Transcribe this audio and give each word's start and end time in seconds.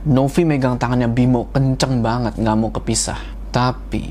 Novi 0.00 0.48
megang 0.48 0.80
tangannya 0.80 1.12
Bimo 1.12 1.52
kenceng 1.52 2.00
banget, 2.00 2.40
nggak 2.40 2.56
mau 2.56 2.72
kepisah. 2.72 3.20
Tapi, 3.52 4.08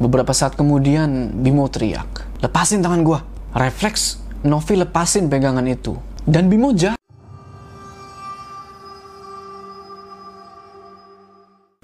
beberapa 0.00 0.32
saat 0.32 0.56
kemudian 0.56 1.36
Bimo 1.44 1.68
teriak, 1.68 2.40
lepasin 2.40 2.80
tangan 2.80 3.04
gua. 3.04 3.20
Refleks, 3.52 4.24
Novi 4.48 4.80
lepasin 4.80 5.28
pegangan 5.28 5.68
itu. 5.68 5.92
Dan 6.24 6.48
Bimo 6.48 6.72
jatuh. 6.72 6.99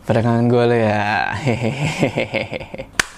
Pada 0.06 0.22
gue 0.22 0.64
lo 0.70 0.76
ya. 0.78 1.34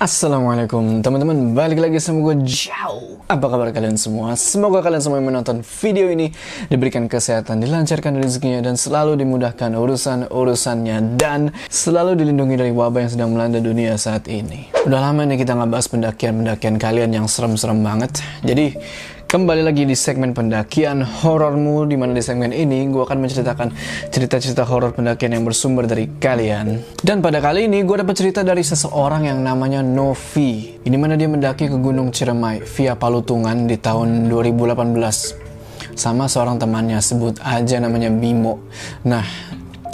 Assalamualaikum 0.01 1.05
teman-teman, 1.05 1.53
balik 1.53 1.85
lagi 1.85 2.01
sama 2.01 2.25
gue 2.25 2.49
Jauh. 2.49 3.21
Apa 3.29 3.45
kabar 3.45 3.69
kalian 3.77 4.01
semua? 4.01 4.33
Semoga 4.41 4.81
kalian 4.81 5.05
semua 5.05 5.21
yang 5.21 5.29
menonton 5.29 5.61
video 5.61 6.09
ini 6.09 6.33
diberikan 6.73 7.05
kesehatan, 7.05 7.61
dilancarkan 7.61 8.17
rezekinya 8.17 8.65
dan 8.65 8.81
selalu 8.81 9.21
dimudahkan 9.21 9.77
urusan-urusannya 9.77 11.21
dan 11.21 11.53
selalu 11.69 12.25
dilindungi 12.25 12.57
dari 12.57 12.73
wabah 12.73 13.05
yang 13.05 13.13
sedang 13.13 13.37
melanda 13.37 13.61
dunia 13.61 13.93
saat 14.01 14.25
ini. 14.25 14.73
Udah 14.89 15.13
lama 15.13 15.29
nih 15.29 15.45
kita 15.45 15.61
nggak 15.61 15.69
bahas 15.69 15.93
pendakian-pendakian 15.93 16.81
kalian 16.81 17.13
yang 17.13 17.29
serem-serem 17.29 17.85
banget. 17.85 18.17
Jadi 18.41 18.81
Kembali 19.29 19.61
lagi 19.61 19.85
di 19.85 19.93
segmen 19.93 20.33
pendakian 20.33 21.05
horormu 21.05 21.85
di 21.85 22.01
mana 22.01 22.17
di 22.17 22.25
segmen 22.25 22.49
ini 22.49 22.89
gue 22.89 23.05
akan 23.05 23.21
menceritakan 23.21 23.77
cerita-cerita 24.09 24.65
horor 24.65 24.97
pendakian 24.97 25.37
yang 25.37 25.45
bersumber 25.45 25.85
dari 25.85 26.09
kalian. 26.17 26.81
Dan 26.97 27.21
pada 27.21 27.37
kali 27.37 27.69
ini 27.69 27.85
gue 27.85 28.01
dapat 28.01 28.17
cerita 28.17 28.41
dari 28.41 28.65
seseorang 28.65 29.29
yang 29.29 29.45
namanya 29.45 29.85
Novi. 29.85 30.81
Ini 30.81 30.97
mana 30.97 31.13
dia 31.21 31.29
mendaki 31.29 31.69
ke 31.69 31.77
Gunung 31.77 32.09
Ciremai 32.09 32.65
via 32.65 32.97
Palutungan 32.97 33.69
di 33.69 33.77
tahun 33.77 34.33
2018 34.33 34.97
sama 35.93 36.25
seorang 36.25 36.57
temannya 36.57 36.97
sebut 36.97 37.37
aja 37.45 37.85
namanya 37.85 38.09
Bimo. 38.09 38.65
Nah, 39.05 39.29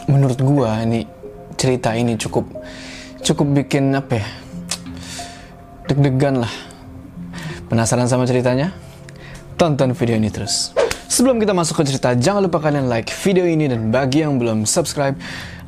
menurut 0.06 0.38
gue 0.38 0.70
ini 0.86 1.10
cerita 1.58 1.90
ini 1.98 2.14
cukup 2.14 2.46
cukup 3.18 3.50
bikin 3.50 3.98
apa 3.98 4.14
ya? 4.14 4.26
Deg-degan 5.90 6.38
lah. 6.38 6.54
Penasaran 7.66 8.06
sama 8.06 8.30
ceritanya? 8.30 8.83
Tonton 9.54 9.94
video 9.94 10.18
ini 10.18 10.30
terus. 10.30 10.74
Sebelum 11.08 11.38
kita 11.38 11.54
masuk 11.54 11.78
ke 11.78 11.94
cerita, 11.94 12.12
jangan 12.18 12.42
lupa 12.42 12.58
kalian 12.58 12.90
like 12.90 13.12
video 13.22 13.46
ini 13.46 13.70
dan 13.70 13.94
bagi 13.94 14.26
yang 14.26 14.34
belum 14.40 14.66
subscribe, 14.66 15.14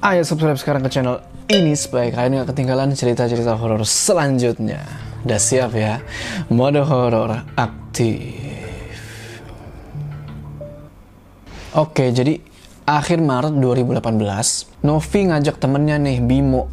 ayo 0.02 0.26
subscribe 0.26 0.58
sekarang 0.58 0.82
ke 0.82 0.90
channel 0.90 1.22
ini 1.46 1.78
supaya 1.78 2.10
kalian 2.10 2.42
gak 2.42 2.50
ketinggalan 2.50 2.90
cerita-cerita 2.98 3.54
horor 3.54 3.86
selanjutnya. 3.86 4.82
Udah 5.22 5.38
siap 5.38 5.74
ya? 5.74 6.02
Mode 6.50 6.82
horor 6.82 7.46
aktif. 7.54 8.42
Oke, 11.76 12.08
jadi 12.10 12.40
akhir 12.88 13.20
Maret 13.20 13.54
2018, 13.58 14.82
Novi 14.82 15.20
ngajak 15.28 15.60
temennya 15.60 16.00
nih, 16.00 16.24
Bimo, 16.24 16.72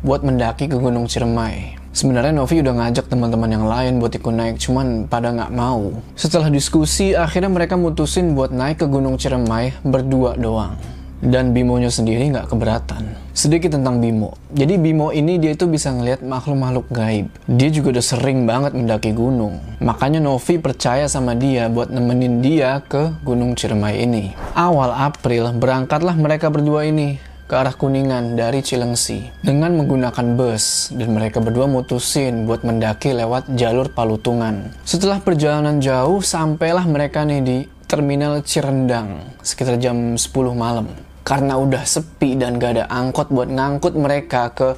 buat 0.00 0.22
mendaki 0.22 0.70
ke 0.70 0.76
Gunung 0.78 1.10
Ciremai. 1.10 1.77
Sebenarnya 1.88 2.36
Novi 2.36 2.60
udah 2.60 2.74
ngajak 2.84 3.08
teman-teman 3.08 3.48
yang 3.48 3.64
lain 3.64 3.98
buat 3.98 4.12
ikut 4.12 4.34
naik, 4.34 4.56
cuman 4.60 5.08
pada 5.08 5.32
nggak 5.32 5.52
mau. 5.52 5.98
Setelah 6.14 6.52
diskusi, 6.52 7.16
akhirnya 7.16 7.48
mereka 7.48 7.80
mutusin 7.80 8.36
buat 8.36 8.52
naik 8.52 8.84
ke 8.84 8.86
Gunung 8.86 9.16
Ciremai 9.16 9.72
berdua 9.82 10.36
doang. 10.36 10.76
Dan 11.18 11.50
Bimonya 11.50 11.90
sendiri 11.90 12.30
nggak 12.30 12.46
keberatan. 12.54 13.18
Sedikit 13.34 13.74
tentang 13.74 13.98
Bimo. 13.98 14.38
Jadi 14.54 14.78
Bimo 14.78 15.10
ini 15.10 15.34
dia 15.42 15.50
itu 15.50 15.66
bisa 15.66 15.90
ngelihat 15.90 16.22
makhluk-makhluk 16.22 16.86
gaib. 16.94 17.26
Dia 17.50 17.68
juga 17.74 17.98
udah 17.98 18.04
sering 18.06 18.46
banget 18.46 18.78
mendaki 18.78 19.10
gunung. 19.10 19.58
Makanya 19.82 20.22
Novi 20.22 20.62
percaya 20.62 21.10
sama 21.10 21.34
dia 21.34 21.66
buat 21.66 21.90
nemenin 21.90 22.38
dia 22.38 22.78
ke 22.86 23.18
Gunung 23.26 23.58
Ciremai 23.58 23.98
ini. 23.98 24.30
Awal 24.54 24.94
April 24.94 25.50
berangkatlah 25.58 26.14
mereka 26.14 26.54
berdua 26.54 26.86
ini 26.86 27.18
ke 27.48 27.56
arah 27.56 27.72
Kuningan 27.72 28.36
dari 28.36 28.60
Cilengsi 28.60 29.32
dengan 29.40 29.72
menggunakan 29.80 30.36
bus 30.36 30.92
dan 30.92 31.16
mereka 31.16 31.40
berdua 31.40 31.64
mutusin 31.64 32.44
buat 32.44 32.60
mendaki 32.60 33.16
lewat 33.16 33.48
jalur 33.56 33.88
Palutungan. 33.88 34.76
Setelah 34.84 35.24
perjalanan 35.24 35.80
jauh 35.80 36.20
sampailah 36.20 36.84
mereka 36.84 37.24
nih 37.24 37.40
di 37.40 37.58
Terminal 37.88 38.44
Cirendang 38.44 39.32
sekitar 39.40 39.80
jam 39.80 40.20
10 40.20 40.28
malam. 40.52 40.92
Karena 41.24 41.56
udah 41.56 41.88
sepi 41.88 42.36
dan 42.36 42.60
gak 42.60 42.76
ada 42.76 42.84
angkot 42.92 43.32
buat 43.32 43.48
ngangkut 43.48 43.96
mereka 43.96 44.52
ke 44.52 44.76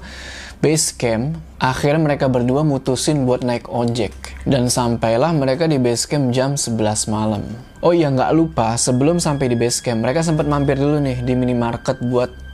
base 0.63 0.95
camp, 0.95 1.43
akhirnya 1.59 1.99
mereka 1.99 2.31
berdua 2.31 2.63
mutusin 2.63 3.27
buat 3.27 3.43
naik 3.43 3.67
ojek. 3.67 4.15
Dan 4.47 4.71
sampailah 4.71 5.35
mereka 5.35 5.67
di 5.67 5.83
base 5.83 6.07
camp 6.07 6.31
jam 6.31 6.55
11 6.55 7.11
malam. 7.11 7.43
Oh 7.83 7.91
iya 7.97 8.13
nggak 8.13 8.31
lupa, 8.37 8.77
sebelum 8.79 9.19
sampai 9.19 9.51
di 9.51 9.57
base 9.59 9.81
camp, 9.83 10.05
mereka 10.05 10.23
sempat 10.23 10.47
mampir 10.47 10.77
dulu 10.79 11.01
nih 11.01 11.25
di 11.25 11.33
minimarket 11.33 11.99
buat 12.05 12.50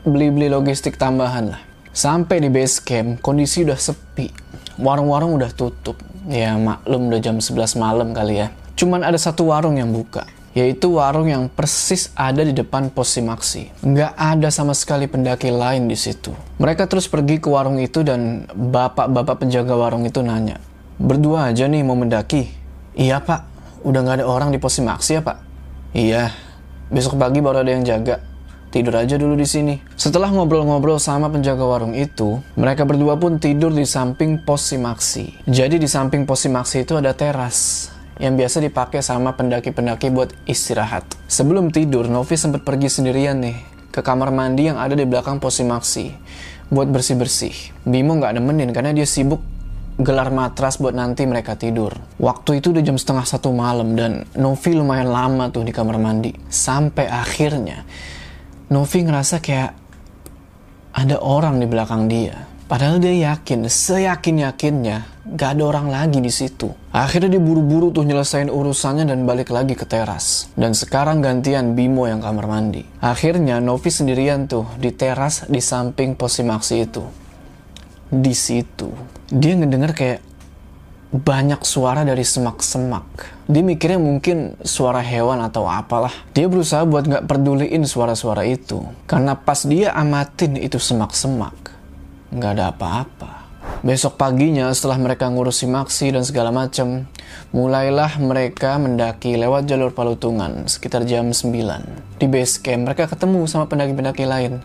beli-beli 0.00 0.48
logistik 0.48 0.96
tambahan 0.96 1.52
lah. 1.52 1.62
Sampai 1.92 2.40
di 2.40 2.48
base 2.48 2.80
camp, 2.80 3.20
kondisi 3.20 3.68
udah 3.68 3.76
sepi. 3.76 4.32
Warung-warung 4.80 5.36
udah 5.36 5.52
tutup. 5.52 6.00
Ya 6.24 6.56
maklum 6.56 7.12
udah 7.12 7.20
jam 7.20 7.36
11 7.36 7.76
malam 7.76 8.16
kali 8.16 8.40
ya. 8.40 8.48
Cuman 8.72 9.04
ada 9.04 9.20
satu 9.20 9.52
warung 9.52 9.76
yang 9.76 9.92
buka. 9.92 10.24
Yaitu 10.56 10.96
warung 10.96 11.28
yang 11.28 11.52
persis 11.52 12.08
ada 12.16 12.40
di 12.40 12.56
depan 12.56 12.88
pos 12.88 13.12
Simaksi. 13.12 13.68
Nggak 13.84 14.12
ada 14.16 14.48
sama 14.48 14.72
sekali 14.72 15.04
pendaki 15.04 15.52
lain 15.52 15.88
di 15.88 15.96
situ. 15.96 16.32
Mereka 16.56 16.88
terus 16.88 17.08
pergi 17.08 17.40
ke 17.40 17.48
warung 17.52 17.76
itu 17.76 18.00
dan 18.00 18.48
bapak-bapak 18.48 19.44
penjaga 19.44 19.76
warung 19.76 20.08
itu 20.08 20.24
nanya. 20.24 20.60
Berdua 20.96 21.52
aja 21.52 21.68
nih 21.68 21.84
mau 21.84 21.96
mendaki? 21.96 22.48
Iya 22.96 23.20
pak, 23.20 23.48
udah 23.84 24.00
nggak 24.00 24.16
ada 24.20 24.26
orang 24.28 24.48
di 24.48 24.56
pos 24.56 24.76
Simaksi 24.76 25.20
ya 25.20 25.22
pak? 25.24 25.40
Iya, 25.92 26.32
besok 26.88 27.20
pagi 27.20 27.44
baru 27.44 27.60
ada 27.60 27.72
yang 27.72 27.84
jaga 27.84 28.31
tidur 28.72 28.96
aja 28.96 29.20
dulu 29.20 29.36
di 29.36 29.44
sini. 29.44 29.76
Setelah 29.94 30.32
ngobrol-ngobrol 30.32 30.96
sama 30.96 31.28
penjaga 31.28 31.60
warung 31.62 31.92
itu, 31.92 32.40
mereka 32.56 32.88
berdua 32.88 33.20
pun 33.20 33.36
tidur 33.36 33.68
di 33.68 33.84
samping 33.84 34.40
pos 34.40 34.72
Simaksi. 34.72 35.44
Jadi 35.44 35.76
di 35.76 35.86
samping 35.86 36.24
pos 36.24 36.48
Simaksi 36.48 36.88
itu 36.88 36.96
ada 36.96 37.12
teras 37.12 37.92
yang 38.16 38.40
biasa 38.40 38.64
dipakai 38.64 39.04
sama 39.04 39.36
pendaki-pendaki 39.36 40.08
buat 40.08 40.32
istirahat. 40.48 41.04
Sebelum 41.28 41.68
tidur, 41.68 42.08
Novi 42.08 42.40
sempat 42.40 42.64
pergi 42.64 42.88
sendirian 42.88 43.44
nih 43.44 43.60
ke 43.92 44.00
kamar 44.00 44.32
mandi 44.32 44.72
yang 44.72 44.80
ada 44.80 44.96
di 44.96 45.04
belakang 45.04 45.36
pos 45.36 45.60
Simaksi 45.60 46.08
buat 46.72 46.88
bersih-bersih. 46.88 47.84
Bimo 47.84 48.16
nggak 48.16 48.40
nemenin 48.40 48.72
karena 48.72 48.96
dia 48.96 49.04
sibuk 49.04 49.44
gelar 50.00 50.32
matras 50.32 50.80
buat 50.80 50.96
nanti 50.96 51.28
mereka 51.28 51.52
tidur. 51.60 51.92
Waktu 52.16 52.64
itu 52.64 52.72
udah 52.72 52.80
jam 52.80 52.96
setengah 52.96 53.28
satu 53.28 53.52
malam 53.52 53.92
dan 53.92 54.24
Novi 54.32 54.72
lumayan 54.72 55.12
lama 55.12 55.52
tuh 55.52 55.68
di 55.68 55.72
kamar 55.74 56.00
mandi. 56.00 56.32
Sampai 56.48 57.04
akhirnya 57.12 57.84
Novi 58.72 59.04
ngerasa 59.04 59.44
kayak 59.44 59.70
ada 60.96 61.20
orang 61.20 61.60
di 61.60 61.68
belakang 61.68 62.08
dia. 62.08 62.48
Padahal 62.64 63.04
dia 63.04 63.36
yakin, 63.36 63.68
seyakin-yakinnya, 63.68 65.28
gak 65.36 65.60
ada 65.60 65.62
orang 65.68 65.92
lagi 65.92 66.24
di 66.24 66.32
situ. 66.32 66.72
Akhirnya 66.88 67.36
dia 67.36 67.42
buru-buru 67.44 67.92
tuh 67.92 68.00
nyelesain 68.00 68.48
urusannya 68.48 69.04
dan 69.04 69.28
balik 69.28 69.52
lagi 69.52 69.76
ke 69.76 69.84
teras. 69.84 70.48
Dan 70.56 70.72
sekarang 70.72 71.20
gantian 71.20 71.76
Bimo 71.76 72.08
yang 72.08 72.24
kamar 72.24 72.48
mandi. 72.48 72.80
Akhirnya 73.04 73.60
Novi 73.60 73.92
sendirian 73.92 74.48
tuh 74.48 74.64
di 74.80 74.88
teras 74.88 75.44
di 75.52 75.60
samping 75.60 76.16
posimaksi 76.16 76.80
itu. 76.80 77.04
Di 78.08 78.32
situ, 78.32 78.88
dia 79.28 79.52
ngedenger 79.52 79.92
kayak 79.92 80.20
banyak 81.12 81.60
suara 81.68 82.08
dari 82.08 82.24
semak-semak. 82.24 83.04
Dia 83.44 83.60
mikirnya 83.60 84.00
mungkin 84.00 84.56
suara 84.64 85.04
hewan 85.04 85.44
atau 85.44 85.68
apalah. 85.68 86.12
Dia 86.32 86.48
berusaha 86.48 86.88
buat 86.88 87.04
nggak 87.04 87.28
peduliin 87.28 87.84
suara-suara 87.84 88.48
itu. 88.48 88.80
Karena 89.04 89.36
pas 89.36 89.60
dia 89.68 89.92
amatin 89.92 90.56
itu 90.56 90.80
semak-semak, 90.80 91.52
nggak 92.32 92.52
ada 92.56 92.72
apa-apa. 92.72 93.44
Besok 93.82 94.16
paginya 94.16 94.72
setelah 94.72 94.96
mereka 94.98 95.28
ngurusi 95.28 95.68
maksi 95.68 96.16
dan 96.16 96.24
segala 96.24 96.48
macam, 96.48 97.04
mulailah 97.52 98.16
mereka 98.18 98.78
mendaki 98.80 99.36
lewat 99.36 99.68
jalur 99.68 99.92
Palutungan 99.92 100.64
sekitar 100.64 101.04
jam 101.04 101.30
9. 101.30 102.16
Di 102.18 102.26
base 102.26 102.62
camp 102.62 102.88
mereka 102.88 103.04
ketemu 103.10 103.44
sama 103.44 103.68
pendaki-pendaki 103.68 104.24
lain. 104.24 104.64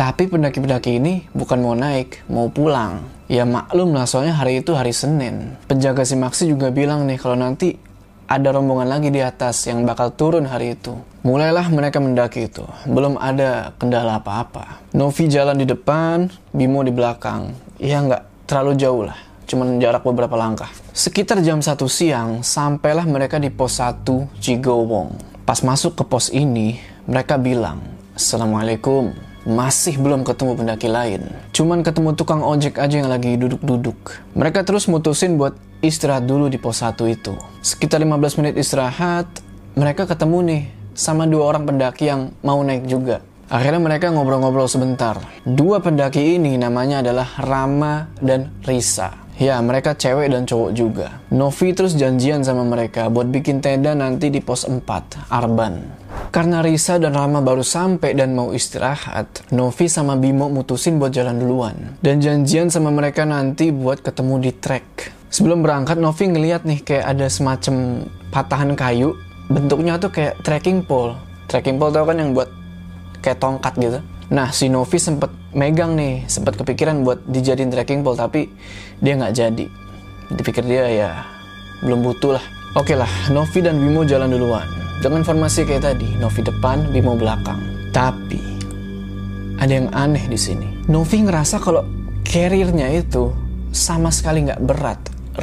Tapi 0.00 0.32
pendaki-pendaki 0.32 0.96
ini 0.96 1.28
bukan 1.36 1.60
mau 1.60 1.76
naik, 1.76 2.24
mau 2.32 2.48
pulang. 2.48 3.04
Ya 3.28 3.44
maklum 3.44 3.92
lah 3.92 4.08
soalnya 4.08 4.32
hari 4.32 4.64
itu 4.64 4.72
hari 4.72 4.96
Senin. 4.96 5.60
Penjaga 5.68 6.08
si 6.08 6.16
Maxi 6.16 6.48
juga 6.48 6.72
bilang 6.72 7.04
nih 7.04 7.20
kalau 7.20 7.36
nanti 7.36 7.76
ada 8.24 8.48
rombongan 8.48 8.88
lagi 8.88 9.12
di 9.12 9.20
atas 9.20 9.68
yang 9.68 9.84
bakal 9.84 10.16
turun 10.16 10.48
hari 10.48 10.72
itu. 10.72 10.96
Mulailah 11.20 11.68
mereka 11.68 12.00
mendaki 12.00 12.48
itu. 12.48 12.64
Belum 12.88 13.20
ada 13.20 13.76
kendala 13.76 14.24
apa-apa. 14.24 14.88
Novi 14.96 15.28
jalan 15.28 15.60
di 15.60 15.68
depan, 15.68 16.32
Bimo 16.48 16.80
di 16.80 16.96
belakang. 16.96 17.52
Ya 17.76 18.00
nggak 18.00 18.48
terlalu 18.48 18.80
jauh 18.80 19.04
lah. 19.04 19.20
Cuman 19.44 19.84
jarak 19.84 20.00
beberapa 20.00 20.32
langkah. 20.32 20.72
Sekitar 20.96 21.44
jam 21.44 21.60
1 21.60 21.76
siang, 21.92 22.40
sampailah 22.40 23.04
mereka 23.04 23.36
di 23.36 23.52
pos 23.52 23.76
1 23.76 24.32
Cigowong. 24.40 25.44
Pas 25.44 25.60
masuk 25.60 25.92
ke 25.92 26.08
pos 26.08 26.32
ini, 26.32 26.80
mereka 27.04 27.36
bilang, 27.36 27.84
Assalamualaikum, 28.16 29.29
masih 29.48 29.96
belum 29.96 30.26
ketemu 30.26 30.52
pendaki 30.58 30.88
lain. 30.90 31.22
Cuman 31.56 31.80
ketemu 31.80 32.12
tukang 32.12 32.44
ojek 32.44 32.76
aja 32.76 33.00
yang 33.00 33.08
lagi 33.08 33.36
duduk-duduk. 33.40 33.96
Mereka 34.36 34.64
terus 34.68 34.84
mutusin 34.90 35.40
buat 35.40 35.56
istirahat 35.80 36.28
dulu 36.28 36.52
di 36.52 36.60
pos 36.60 36.84
1 36.84 36.96
itu. 37.08 37.32
Sekitar 37.64 38.00
15 38.04 38.38
menit 38.40 38.54
istirahat, 38.60 39.26
mereka 39.76 40.04
ketemu 40.04 40.38
nih 40.44 40.62
sama 40.92 41.24
dua 41.24 41.54
orang 41.56 41.64
pendaki 41.64 42.12
yang 42.12 42.36
mau 42.44 42.60
naik 42.60 42.84
juga. 42.84 43.24
Akhirnya 43.50 43.82
mereka 43.82 44.14
ngobrol-ngobrol 44.14 44.70
sebentar. 44.70 45.18
Dua 45.42 45.82
pendaki 45.82 46.38
ini 46.38 46.54
namanya 46.54 47.02
adalah 47.02 47.26
Rama 47.42 48.06
dan 48.22 48.54
Risa. 48.62 49.10
Ya, 49.40 49.56
mereka 49.64 49.96
cewek 49.96 50.28
dan 50.28 50.44
cowok 50.44 50.70
juga. 50.76 51.16
Novi 51.32 51.72
terus 51.72 51.96
janjian 51.96 52.44
sama 52.44 52.60
mereka 52.60 53.08
buat 53.08 53.24
bikin 53.24 53.64
tenda 53.64 53.96
nanti 53.96 54.28
di 54.28 54.44
pos 54.44 54.68
4, 54.68 54.84
Arban. 55.32 55.80
Karena 56.28 56.60
Risa 56.60 57.00
dan 57.00 57.16
Rama 57.16 57.40
baru 57.40 57.64
sampai 57.64 58.12
dan 58.12 58.36
mau 58.36 58.52
istirahat, 58.52 59.48
Novi 59.48 59.88
sama 59.88 60.20
Bimo 60.20 60.52
mutusin 60.52 61.00
buat 61.00 61.16
jalan 61.16 61.40
duluan. 61.40 61.96
Dan 62.04 62.20
janjian 62.20 62.68
sama 62.68 62.92
mereka 62.92 63.24
nanti 63.24 63.72
buat 63.72 64.04
ketemu 64.04 64.44
di 64.44 64.52
trek. 64.52 65.08
Sebelum 65.32 65.64
berangkat, 65.64 65.96
Novi 65.96 66.36
ngeliat 66.36 66.68
nih 66.68 66.84
kayak 66.84 67.08
ada 67.08 67.24
semacam 67.32 68.04
patahan 68.28 68.76
kayu. 68.76 69.16
Bentuknya 69.48 69.96
tuh 69.96 70.12
kayak 70.12 70.36
trekking 70.44 70.84
pole. 70.84 71.16
Trekking 71.48 71.80
pole 71.80 71.96
tau 71.96 72.04
kan 72.04 72.20
yang 72.20 72.36
buat 72.36 72.52
kayak 73.24 73.40
tongkat 73.40 73.72
gitu. 73.80 74.04
Nah, 74.30 74.54
si 74.54 74.70
Novi 74.70 74.94
sempet 75.02 75.30
megang 75.50 75.98
nih, 75.98 76.30
sempet 76.30 76.54
kepikiran 76.54 77.02
buat 77.02 77.18
dijadiin 77.26 77.74
trekking 77.74 78.06
pole, 78.06 78.14
tapi 78.14 78.46
dia 79.02 79.18
nggak 79.18 79.34
jadi. 79.34 79.66
Dipikir 80.30 80.62
dia 80.62 80.86
ya 80.86 81.10
belum 81.82 82.06
butuh 82.06 82.38
lah. 82.38 82.44
Oke 82.78 82.94
lah, 82.94 83.10
Novi 83.34 83.58
dan 83.58 83.82
Bimo 83.82 84.06
jalan 84.06 84.30
duluan. 84.30 84.62
Dengan 85.02 85.26
formasi 85.26 85.66
kayak 85.66 85.82
tadi, 85.82 86.06
Novi 86.22 86.46
depan, 86.46 86.94
Bimo 86.94 87.18
belakang. 87.18 87.58
Tapi 87.90 88.38
ada 89.58 89.72
yang 89.74 89.90
aneh 89.90 90.30
di 90.30 90.38
sini. 90.38 90.86
Novi 90.86 91.26
ngerasa 91.26 91.58
kalau 91.58 91.82
carrier-nya 92.22 92.86
itu 92.94 93.34
sama 93.74 94.14
sekali 94.14 94.46
nggak 94.46 94.62
berat, 94.62 95.00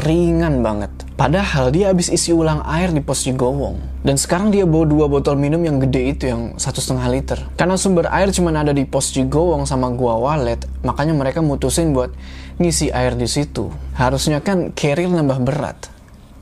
ringan 0.07 0.63
banget. 0.63 1.06
Padahal 1.18 1.74
dia 1.74 1.90
habis 1.90 2.14
isi 2.14 2.30
ulang 2.30 2.62
air 2.69 2.94
di 2.94 3.02
pos 3.02 3.25
Cigowong. 3.25 4.06
Dan 4.06 4.22
sekarang 4.22 4.54
dia 4.54 4.69
bawa 4.69 4.86
dua 4.86 5.10
botol 5.10 5.34
minum 5.34 5.58
yang 5.66 5.81
gede 5.81 6.14
itu 6.14 6.30
yang 6.30 6.54
satu 6.62 6.78
setengah 6.78 7.10
liter. 7.10 7.40
Karena 7.58 7.74
sumber 7.74 8.06
air 8.14 8.30
cuma 8.30 8.54
ada 8.54 8.69
di 8.69 8.86
pos 8.86 9.10
Cigowong 9.10 9.66
sama 9.66 9.90
gua 9.98 10.22
Walet, 10.22 10.69
makanya 10.86 11.18
mereka 11.18 11.42
mutusin 11.42 11.90
buat 11.90 12.14
ngisi 12.62 12.94
air 12.94 13.18
di 13.18 13.25
situ. 13.25 13.74
Harusnya 13.98 14.46
kan 14.46 14.69
carrier 14.78 15.10
nambah 15.10 15.42
berat. 15.42 15.90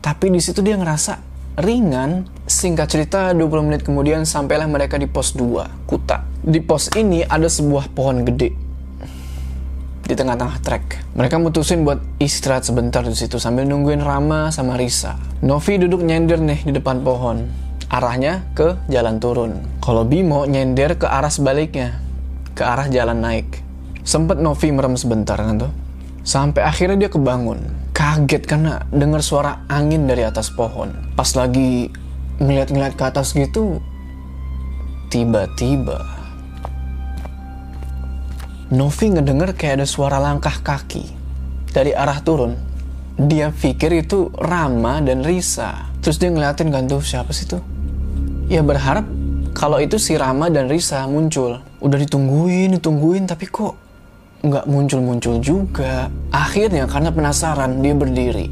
Tapi 0.04 0.28
di 0.28 0.44
situ 0.44 0.60
dia 0.60 0.76
ngerasa 0.76 1.24
ringan. 1.64 2.28
Singkat 2.44 2.88
cerita, 2.92 3.32
20 3.32 3.72
menit 3.72 3.82
kemudian 3.88 4.28
sampailah 4.28 4.68
mereka 4.68 5.00
di 5.00 5.08
pos 5.08 5.40
2, 5.40 5.88
Kuta. 5.88 6.28
Di 6.44 6.60
pos 6.60 6.92
ini 7.00 7.24
ada 7.24 7.48
sebuah 7.48 7.96
pohon 7.96 8.28
gede 8.28 8.65
di 10.06 10.14
tengah-tengah 10.14 10.62
trek. 10.62 11.02
Mereka 11.18 11.42
mutusin 11.42 11.82
buat 11.82 11.98
istirahat 12.22 12.70
sebentar 12.70 13.02
di 13.02 13.18
situ 13.18 13.42
sambil 13.42 13.66
nungguin 13.66 14.06
Rama 14.06 14.54
sama 14.54 14.78
Risa. 14.78 15.18
Novi 15.42 15.82
duduk 15.82 16.06
nyender 16.06 16.38
nih 16.38 16.62
di 16.62 16.72
depan 16.78 17.02
pohon. 17.02 17.50
Arahnya 17.90 18.46
ke 18.54 18.78
jalan 18.90 19.18
turun. 19.18 19.62
Kalau 19.82 20.06
Bimo 20.06 20.46
nyender 20.46 20.98
ke 20.98 21.10
arah 21.10 21.30
sebaliknya, 21.30 21.98
ke 22.54 22.62
arah 22.62 22.86
jalan 22.90 23.18
naik. 23.18 23.62
Sempet 24.06 24.38
Novi 24.38 24.70
merem 24.70 24.94
sebentar 24.94 25.38
kan 25.38 25.58
tuh. 25.58 25.74
Sampai 26.26 26.66
akhirnya 26.66 27.06
dia 27.06 27.12
kebangun. 27.14 27.62
Kaget 27.94 28.46
karena 28.46 28.82
dengar 28.90 29.22
suara 29.22 29.66
angin 29.70 30.06
dari 30.06 30.26
atas 30.26 30.50
pohon. 30.54 30.94
Pas 31.14 31.30
lagi 31.38 31.90
ngeliat-ngeliat 32.42 32.94
ke 32.98 33.04
atas 33.06 33.32
gitu, 33.38 33.80
tiba-tiba 35.14 36.25
Novi 38.76 39.08
ngedenger 39.08 39.56
kayak 39.56 39.80
ada 39.80 39.88
suara 39.88 40.20
langkah 40.20 40.60
kaki 40.60 41.08
dari 41.72 41.96
arah 41.96 42.20
turun. 42.20 42.60
Dia 43.16 43.48
pikir 43.56 44.04
itu 44.04 44.28
Rama 44.36 45.00
dan 45.00 45.24
Risa. 45.24 45.96
Terus 46.04 46.20
dia 46.20 46.28
ngeliatin 46.28 46.68
kan 46.76 46.84
tuh 46.84 47.00
siapa 47.00 47.32
sih 47.32 47.48
tuh? 47.48 47.64
Ya 48.52 48.60
berharap 48.60 49.08
kalau 49.56 49.80
itu 49.80 49.96
si 49.96 50.20
Rama 50.20 50.52
dan 50.52 50.68
Risa 50.68 51.08
muncul. 51.08 51.64
Udah 51.80 51.96
ditungguin, 51.96 52.76
ditungguin 52.76 53.24
tapi 53.24 53.48
kok 53.48 53.80
nggak 54.44 54.68
muncul-muncul 54.68 55.40
juga. 55.40 56.12
Akhirnya 56.36 56.84
karena 56.92 57.16
penasaran 57.16 57.80
dia 57.80 57.96
berdiri 57.96 58.52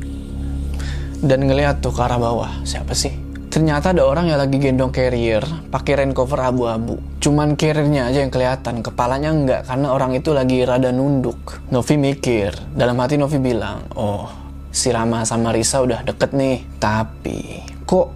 dan 1.19 1.43
ngeliat 1.43 1.83
tuh 1.83 1.91
ke 1.91 1.99
arah 1.99 2.15
bawah. 2.15 2.63
Siapa 2.63 2.95
sih? 2.95 3.22
Ternyata 3.53 3.93
ada 3.93 4.01
orang 4.09 4.33
yang 4.33 4.41
lagi 4.41 4.57
gendong 4.57 4.89
carrier 4.89 5.45
pakai 5.69 6.01
rain 6.01 6.09
cover 6.09 6.41
abu-abu. 6.41 6.97
Cuman 7.21 7.53
carriernya 7.53 8.09
aja 8.09 8.25
yang 8.25 8.33
kelihatan, 8.33 8.81
kepalanya 8.81 9.29
enggak 9.29 9.61
karena 9.69 9.93
orang 9.93 10.17
itu 10.17 10.33
lagi 10.33 10.65
rada 10.65 10.89
nunduk. 10.89 11.61
Novi 11.69 12.01
mikir, 12.01 12.49
dalam 12.73 12.97
hati 12.97 13.13
Novi 13.13 13.37
bilang, 13.37 13.93
oh 13.93 14.25
si 14.73 14.89
Rama 14.89 15.21
sama 15.21 15.53
Risa 15.53 15.85
udah 15.85 16.01
deket 16.01 16.33
nih. 16.33 16.65
Tapi 16.81 17.61
kok 17.85 18.07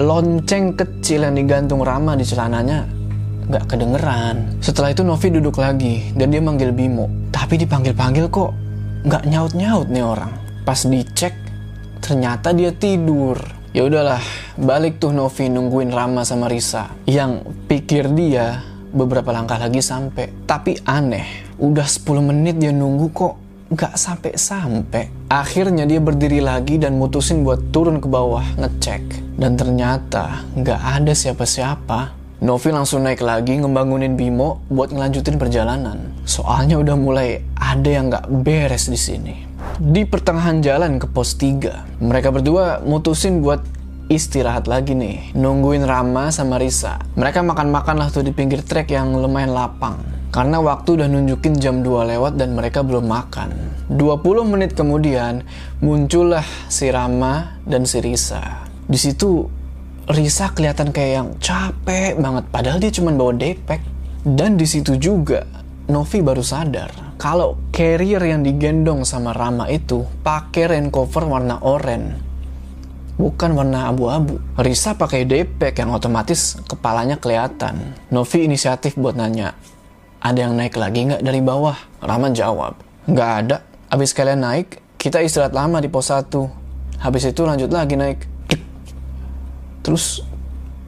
lonceng 0.00 0.72
kecil 0.72 1.28
yang 1.28 1.36
digantung 1.36 1.84
Rama 1.84 2.16
di 2.16 2.24
celananya 2.24 2.88
nggak 3.52 3.68
kedengeran. 3.68 4.64
Setelah 4.64 4.96
itu 4.96 5.04
Novi 5.04 5.28
duduk 5.28 5.60
lagi 5.60 6.08
dan 6.16 6.32
dia 6.32 6.40
manggil 6.40 6.72
Bimo. 6.72 7.28
Tapi 7.28 7.60
dipanggil-panggil 7.60 8.32
kok 8.32 8.50
nggak 9.04 9.28
nyaut-nyaut 9.28 9.92
nih 9.92 10.00
orang. 10.08 10.32
Pas 10.64 10.80
dicek, 10.88 11.36
ternyata 12.00 12.56
dia 12.56 12.72
tidur. 12.72 13.36
Ya 13.76 13.84
udahlah, 13.84 14.24
balik 14.56 14.96
tuh 15.04 15.12
Novi 15.12 15.52
nungguin 15.52 15.92
Rama 15.92 16.24
sama 16.24 16.48
Risa. 16.48 16.96
Yang 17.04 17.44
pikir 17.68 18.08
dia 18.16 18.64
beberapa 18.88 19.36
langkah 19.36 19.60
lagi 19.60 19.84
sampai. 19.84 20.32
Tapi 20.48 20.80
aneh, 20.88 21.44
udah 21.60 21.84
10 21.84 22.24
menit 22.24 22.56
dia 22.56 22.72
nunggu 22.72 23.12
kok 23.12 23.36
nggak 23.68 24.00
sampai-sampai. 24.00 25.28
Akhirnya 25.28 25.84
dia 25.84 26.00
berdiri 26.00 26.40
lagi 26.40 26.80
dan 26.80 26.96
mutusin 26.96 27.44
buat 27.44 27.68
turun 27.68 28.00
ke 28.00 28.08
bawah 28.08 28.48
ngecek. 28.56 29.36
Dan 29.36 29.60
ternyata 29.60 30.48
nggak 30.56 30.80
ada 30.80 31.12
siapa-siapa. 31.12 32.16
Novi 32.48 32.72
langsung 32.72 33.04
naik 33.04 33.20
lagi 33.20 33.60
ngebangunin 33.60 34.16
Bimo 34.16 34.64
buat 34.72 34.88
ngelanjutin 34.88 35.36
perjalanan. 35.36 36.16
Soalnya 36.24 36.80
udah 36.80 36.96
mulai 36.96 37.44
ada 37.60 37.88
yang 37.92 38.08
nggak 38.08 38.40
beres 38.40 38.88
di 38.88 38.96
sini. 38.96 39.45
Di 39.76 40.08
pertengahan 40.08 40.64
jalan 40.64 40.96
ke 40.96 41.04
pos 41.10 41.36
3, 41.36 42.00
mereka 42.00 42.32
berdua 42.32 42.80
mutusin 42.80 43.44
buat 43.44 43.60
istirahat 44.06 44.70
lagi 44.70 44.94
nih, 44.94 45.34
nungguin 45.34 45.82
Rama 45.82 46.30
sama 46.30 46.56
Risa. 46.56 47.02
Mereka 47.18 47.42
makan-makan 47.42 47.98
lah 47.98 48.08
tuh 48.08 48.22
di 48.22 48.30
pinggir 48.30 48.62
trek 48.62 48.94
yang 48.94 49.12
lumayan 49.18 49.52
lapang. 49.52 49.98
Karena 50.30 50.62
waktu 50.62 51.00
udah 51.00 51.08
nunjukin 51.10 51.58
jam 51.58 51.84
2 51.84 52.12
lewat 52.14 52.38
dan 52.38 52.54
mereka 52.54 52.86
belum 52.86 53.04
makan. 53.04 53.52
20 53.92 54.52
menit 54.52 54.72
kemudian, 54.78 55.42
muncullah 55.82 56.44
si 56.70 56.88
Rama 56.88 57.60
dan 57.66 57.84
si 57.84 57.98
Risa. 58.00 58.66
Di 58.86 58.96
situ 58.96 59.44
Risa 60.06 60.54
kelihatan 60.54 60.94
kayak 60.94 61.12
yang 61.12 61.28
capek 61.42 62.14
banget, 62.14 62.44
padahal 62.54 62.78
dia 62.78 62.94
cuma 62.94 63.10
bawa 63.10 63.34
depek. 63.34 63.82
Dan 64.26 64.58
di 64.58 64.66
situ 64.66 64.98
juga 64.98 65.46
Novi 65.86 66.18
baru 66.18 66.42
sadar 66.42 67.05
kalau 67.26 67.58
carrier 67.74 68.22
yang 68.22 68.46
digendong 68.46 69.02
sama 69.02 69.34
Rama 69.34 69.66
itu 69.66 70.06
pakai 70.22 70.70
rain 70.70 70.94
cover 70.94 71.26
warna 71.26 71.58
oranye 71.58 72.22
bukan 73.18 73.50
warna 73.58 73.90
abu-abu. 73.90 74.38
Risa 74.54 74.94
pakai 74.94 75.26
depek 75.26 75.74
yang 75.74 75.90
otomatis 75.90 76.54
kepalanya 76.70 77.18
kelihatan. 77.18 77.98
Novi 78.14 78.46
inisiatif 78.46 78.94
buat 78.94 79.18
nanya, 79.18 79.58
ada 80.22 80.38
yang 80.38 80.54
naik 80.54 80.78
lagi 80.78 81.02
nggak 81.02 81.26
dari 81.26 81.42
bawah? 81.42 81.74
Rama 81.98 82.30
jawab, 82.30 82.78
nggak 83.10 83.30
ada. 83.42 83.66
Abis 83.90 84.14
kalian 84.14 84.46
naik, 84.46 84.78
kita 84.94 85.18
istirahat 85.18 85.50
lama 85.50 85.82
di 85.82 85.90
pos 85.90 86.14
1. 86.14 86.30
Habis 87.02 87.34
itu 87.34 87.42
lanjut 87.42 87.74
lagi 87.74 87.98
naik. 87.98 88.22
Terus 89.82 90.22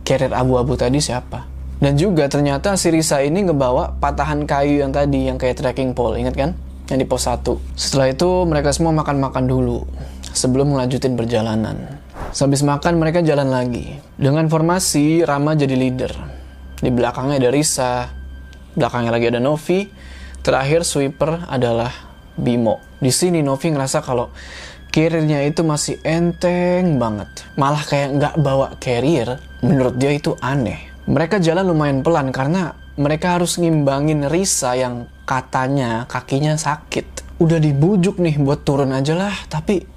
carrier 0.07 0.31
abu-abu 0.39 0.79
tadi 0.79 1.03
siapa? 1.03 1.58
Dan 1.79 1.95
juga 1.95 2.27
ternyata 2.27 2.75
si 2.75 2.91
Risa 2.91 3.23
ini 3.23 3.47
ngebawa 3.47 4.03
patahan 4.03 4.43
kayu 4.51 4.83
yang 4.83 4.91
tadi, 4.91 5.31
yang 5.31 5.39
kayak 5.39 5.63
trekking 5.63 5.95
pole, 5.95 6.19
inget 6.19 6.35
kan? 6.35 6.51
Yang 6.91 6.99
di 6.99 7.07
pos 7.07 7.31
1. 7.31 7.55
Setelah 7.79 8.11
itu 8.11 8.29
mereka 8.51 8.75
semua 8.75 8.91
makan-makan 8.91 9.47
dulu, 9.47 9.87
sebelum 10.35 10.75
melanjutin 10.75 11.15
perjalanan. 11.15 12.03
Sehabis 12.35 12.67
makan 12.67 12.99
mereka 12.99 13.23
jalan 13.23 13.55
lagi. 13.55 13.95
Dengan 14.19 14.51
formasi 14.51 15.23
Rama 15.23 15.55
jadi 15.55 15.79
leader. 15.79 16.11
Di 16.83 16.91
belakangnya 16.91 17.47
ada 17.47 17.51
Risa, 17.55 18.11
belakangnya 18.75 19.15
lagi 19.15 19.27
ada 19.31 19.39
Novi, 19.39 19.87
terakhir 20.43 20.83
sweeper 20.83 21.47
adalah 21.47 21.91
Bimo. 22.35 22.83
Di 22.99 23.15
sini 23.15 23.39
Novi 23.39 23.71
ngerasa 23.71 24.03
kalau 24.03 24.35
carriernya 24.91 25.47
itu 25.47 25.63
masih 25.63 26.03
enteng 26.03 26.99
banget. 26.99 27.31
Malah 27.55 27.83
kayak 27.87 28.09
nggak 28.19 28.35
bawa 28.43 28.75
carrier, 28.83 29.39
menurut 29.63 29.95
dia 29.95 30.11
itu 30.11 30.35
aneh. 30.43 30.88
Mereka 31.09 31.41
jalan 31.41 31.65
lumayan 31.73 32.05
pelan 32.05 32.29
karena 32.29 32.77
mereka 33.01 33.41
harus 33.41 33.57
ngimbangin 33.57 34.29
Risa 34.29 34.77
yang 34.77 35.09
katanya 35.25 36.05
kakinya 36.05 36.53
sakit. 36.53 37.41
Udah 37.41 37.57
dibujuk 37.57 38.21
nih 38.21 38.37
buat 38.37 38.61
turun 38.61 38.93
aja 38.93 39.17
lah, 39.17 39.33
tapi 39.49 39.89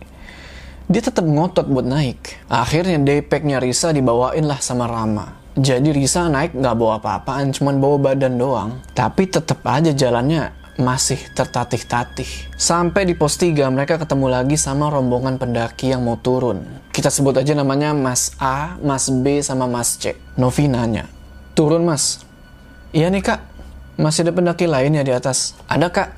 dia 0.87 1.01
tetap 1.03 1.27
ngotot 1.27 1.67
buat 1.67 1.83
naik. 1.83 2.47
Akhirnya 2.47 2.95
daypacknya 3.03 3.59
Risa 3.59 3.91
dibawain 3.91 4.47
lah 4.47 4.63
sama 4.63 4.87
Rama. 4.87 5.35
Jadi 5.59 5.91
Risa 5.91 6.31
naik 6.31 6.55
nggak 6.55 6.75
bawa 6.79 7.03
apa-apaan, 7.03 7.51
cuman 7.51 7.83
bawa 7.83 7.97
badan 7.99 8.39
doang. 8.39 8.79
Tapi 8.95 9.27
tetap 9.27 9.59
aja 9.67 9.91
jalannya 9.91 10.60
masih 10.81 11.21
tertatih-tatih. 11.37 12.51
Sampai 12.57 13.05
di 13.05 13.13
pos 13.13 13.37
3 13.37 13.69
mereka 13.69 14.01
ketemu 14.01 14.27
lagi 14.27 14.57
sama 14.57 14.89
rombongan 14.89 15.37
pendaki 15.37 15.93
yang 15.93 16.01
mau 16.01 16.17
turun. 16.17 16.65
Kita 16.89 17.13
sebut 17.13 17.37
aja 17.37 17.53
namanya 17.53 17.93
Mas 17.93 18.33
A, 18.41 18.75
Mas 18.81 19.13
B, 19.13 19.39
sama 19.45 19.69
Mas 19.69 20.01
C. 20.01 20.17
Novi 20.35 20.65
nanya, 20.65 21.05
turun 21.53 21.85
mas? 21.85 22.25
Iya 22.91 23.07
nih 23.07 23.23
kak, 23.23 23.51
Masih 24.01 24.25
ada 24.25 24.33
pendaki 24.33 24.65
lain 24.65 24.97
ya 24.97 25.05
di 25.05 25.13
atas? 25.13 25.53
Ada 25.69 25.93
kak. 25.93 26.09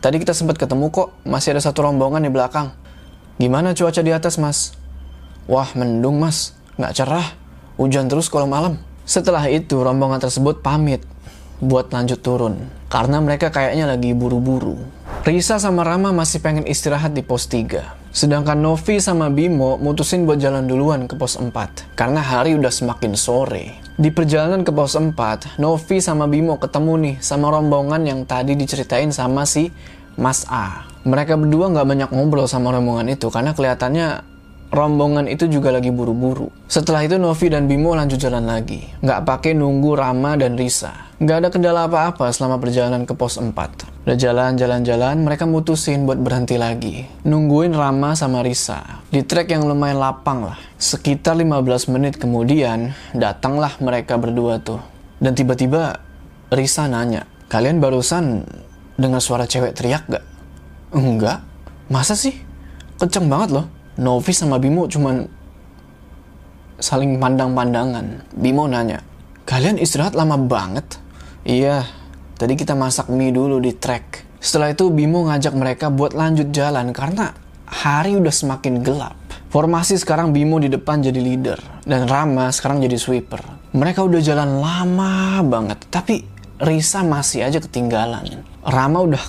Tadi 0.00 0.16
kita 0.16 0.32
sempat 0.32 0.56
ketemu 0.56 0.88
kok. 0.88 1.12
Masih 1.28 1.52
ada 1.52 1.60
satu 1.60 1.84
rombongan 1.84 2.24
di 2.24 2.32
belakang. 2.32 2.72
Gimana 3.36 3.76
cuaca 3.76 4.00
di 4.00 4.08
atas 4.08 4.40
mas? 4.40 4.72
Wah 5.44 5.68
mendung 5.76 6.16
mas. 6.16 6.56
Nggak 6.80 6.96
cerah. 6.96 7.26
Hujan 7.76 8.08
terus 8.08 8.32
kalau 8.32 8.48
malam. 8.48 8.80
Setelah 9.04 9.52
itu 9.52 9.76
rombongan 9.76 10.16
tersebut 10.16 10.64
pamit 10.64 11.04
buat 11.60 11.92
lanjut 11.92 12.20
turun. 12.20 12.56
Karena 12.86 13.18
mereka 13.18 13.50
kayaknya 13.50 13.90
lagi 13.90 14.14
buru-buru. 14.14 14.78
Risa 15.26 15.58
sama 15.58 15.82
Rama 15.82 16.14
masih 16.14 16.38
pengen 16.38 16.68
istirahat 16.68 17.10
di 17.10 17.24
pos 17.24 17.50
3. 17.50 18.14
Sedangkan 18.14 18.56
Novi 18.56 19.02
sama 19.02 19.28
Bimo 19.28 19.76
mutusin 19.76 20.24
buat 20.24 20.38
jalan 20.40 20.64
duluan 20.64 21.04
ke 21.10 21.18
pos 21.18 21.36
4. 21.36 21.50
Karena 21.98 22.22
hari 22.22 22.54
udah 22.54 22.70
semakin 22.70 23.12
sore. 23.18 23.76
Di 23.98 24.08
perjalanan 24.14 24.62
ke 24.62 24.70
pos 24.70 24.94
4, 24.94 25.58
Novi 25.58 25.98
sama 25.98 26.30
Bimo 26.30 26.56
ketemu 26.62 26.92
nih 26.96 27.14
sama 27.20 27.52
rombongan 27.52 28.06
yang 28.06 28.20
tadi 28.24 28.54
diceritain 28.54 29.10
sama 29.10 29.44
si 29.44 29.72
Mas 30.16 30.46
A. 30.48 30.88
Mereka 31.04 31.36
berdua 31.36 31.74
nggak 31.74 31.86
banyak 31.86 32.10
ngobrol 32.14 32.48
sama 32.48 32.72
rombongan 32.72 33.12
itu 33.12 33.28
karena 33.28 33.52
kelihatannya 33.52 34.35
rombongan 34.70 35.30
itu 35.30 35.46
juga 35.46 35.70
lagi 35.70 35.94
buru-buru. 35.94 36.50
Setelah 36.66 37.06
itu 37.06 37.16
Novi 37.16 37.46
dan 37.50 37.70
Bimo 37.70 37.94
lanjut 37.94 38.18
jalan 38.18 38.46
lagi. 38.46 38.82
Nggak 39.02 39.22
pakai 39.22 39.52
nunggu 39.54 39.94
Rama 39.94 40.34
dan 40.34 40.58
Risa. 40.58 41.06
Nggak 41.16 41.36
ada 41.40 41.48
kendala 41.48 41.80
apa-apa 41.88 42.28
selama 42.28 42.60
perjalanan 42.60 43.08
ke 43.08 43.16
pos 43.16 43.40
4. 43.40 43.52
Udah 44.04 44.16
jalan-jalan-jalan, 44.20 45.24
mereka 45.24 45.48
mutusin 45.48 46.04
buat 46.04 46.20
berhenti 46.20 46.60
lagi. 46.60 47.08
Nungguin 47.24 47.72
Rama 47.72 48.12
sama 48.12 48.44
Risa. 48.44 49.02
Di 49.08 49.24
trek 49.24 49.48
yang 49.50 49.64
lumayan 49.64 49.96
lapang 49.96 50.44
lah. 50.44 50.60
Sekitar 50.76 51.34
15 51.40 51.88
menit 51.88 52.20
kemudian, 52.20 52.92
datanglah 53.16 53.74
mereka 53.80 54.20
berdua 54.20 54.60
tuh. 54.60 54.78
Dan 55.16 55.32
tiba-tiba 55.32 56.04
Risa 56.52 56.86
nanya, 56.86 57.24
kalian 57.48 57.80
barusan 57.80 58.44
dengar 59.00 59.24
suara 59.24 59.48
cewek 59.48 59.72
teriak 59.72 60.04
gak? 60.06 60.24
Enggak. 60.92 61.42
Masa 61.88 62.12
sih? 62.12 62.36
Kenceng 62.96 63.28
banget 63.28 63.56
loh. 63.56 63.66
Novi 63.96 64.32
sama 64.36 64.60
Bimo 64.60 64.84
cuman 64.84 65.24
saling 66.76 67.16
pandang-pandangan. 67.16 68.28
Bimo 68.36 68.68
nanya, 68.68 69.00
kalian 69.48 69.80
istirahat 69.80 70.12
lama 70.12 70.36
banget? 70.36 71.00
Iya, 71.48 71.88
tadi 72.36 72.58
kita 72.60 72.76
masak 72.76 73.08
mie 73.08 73.32
dulu 73.32 73.56
di 73.56 73.72
trek. 73.72 74.28
Setelah 74.36 74.76
itu 74.76 74.92
Bimo 74.92 75.24
ngajak 75.24 75.56
mereka 75.56 75.88
buat 75.88 76.12
lanjut 76.12 76.52
jalan 76.52 76.92
karena 76.92 77.32
hari 77.64 78.20
udah 78.20 78.32
semakin 78.32 78.84
gelap. 78.84 79.16
Formasi 79.48 79.96
sekarang 79.96 80.36
Bimo 80.36 80.60
di 80.60 80.68
depan 80.68 81.00
jadi 81.00 81.16
leader 81.16 81.56
dan 81.88 82.04
Rama 82.04 82.52
sekarang 82.52 82.84
jadi 82.84 83.00
sweeper. 83.00 83.40
Mereka 83.72 84.04
udah 84.04 84.20
jalan 84.20 84.60
lama 84.60 85.40
banget, 85.40 85.80
tapi 85.88 86.28
Risa 86.60 87.00
masih 87.04 87.44
aja 87.44 87.60
ketinggalan. 87.60 88.44
Rama 88.64 89.04
udah 89.04 89.24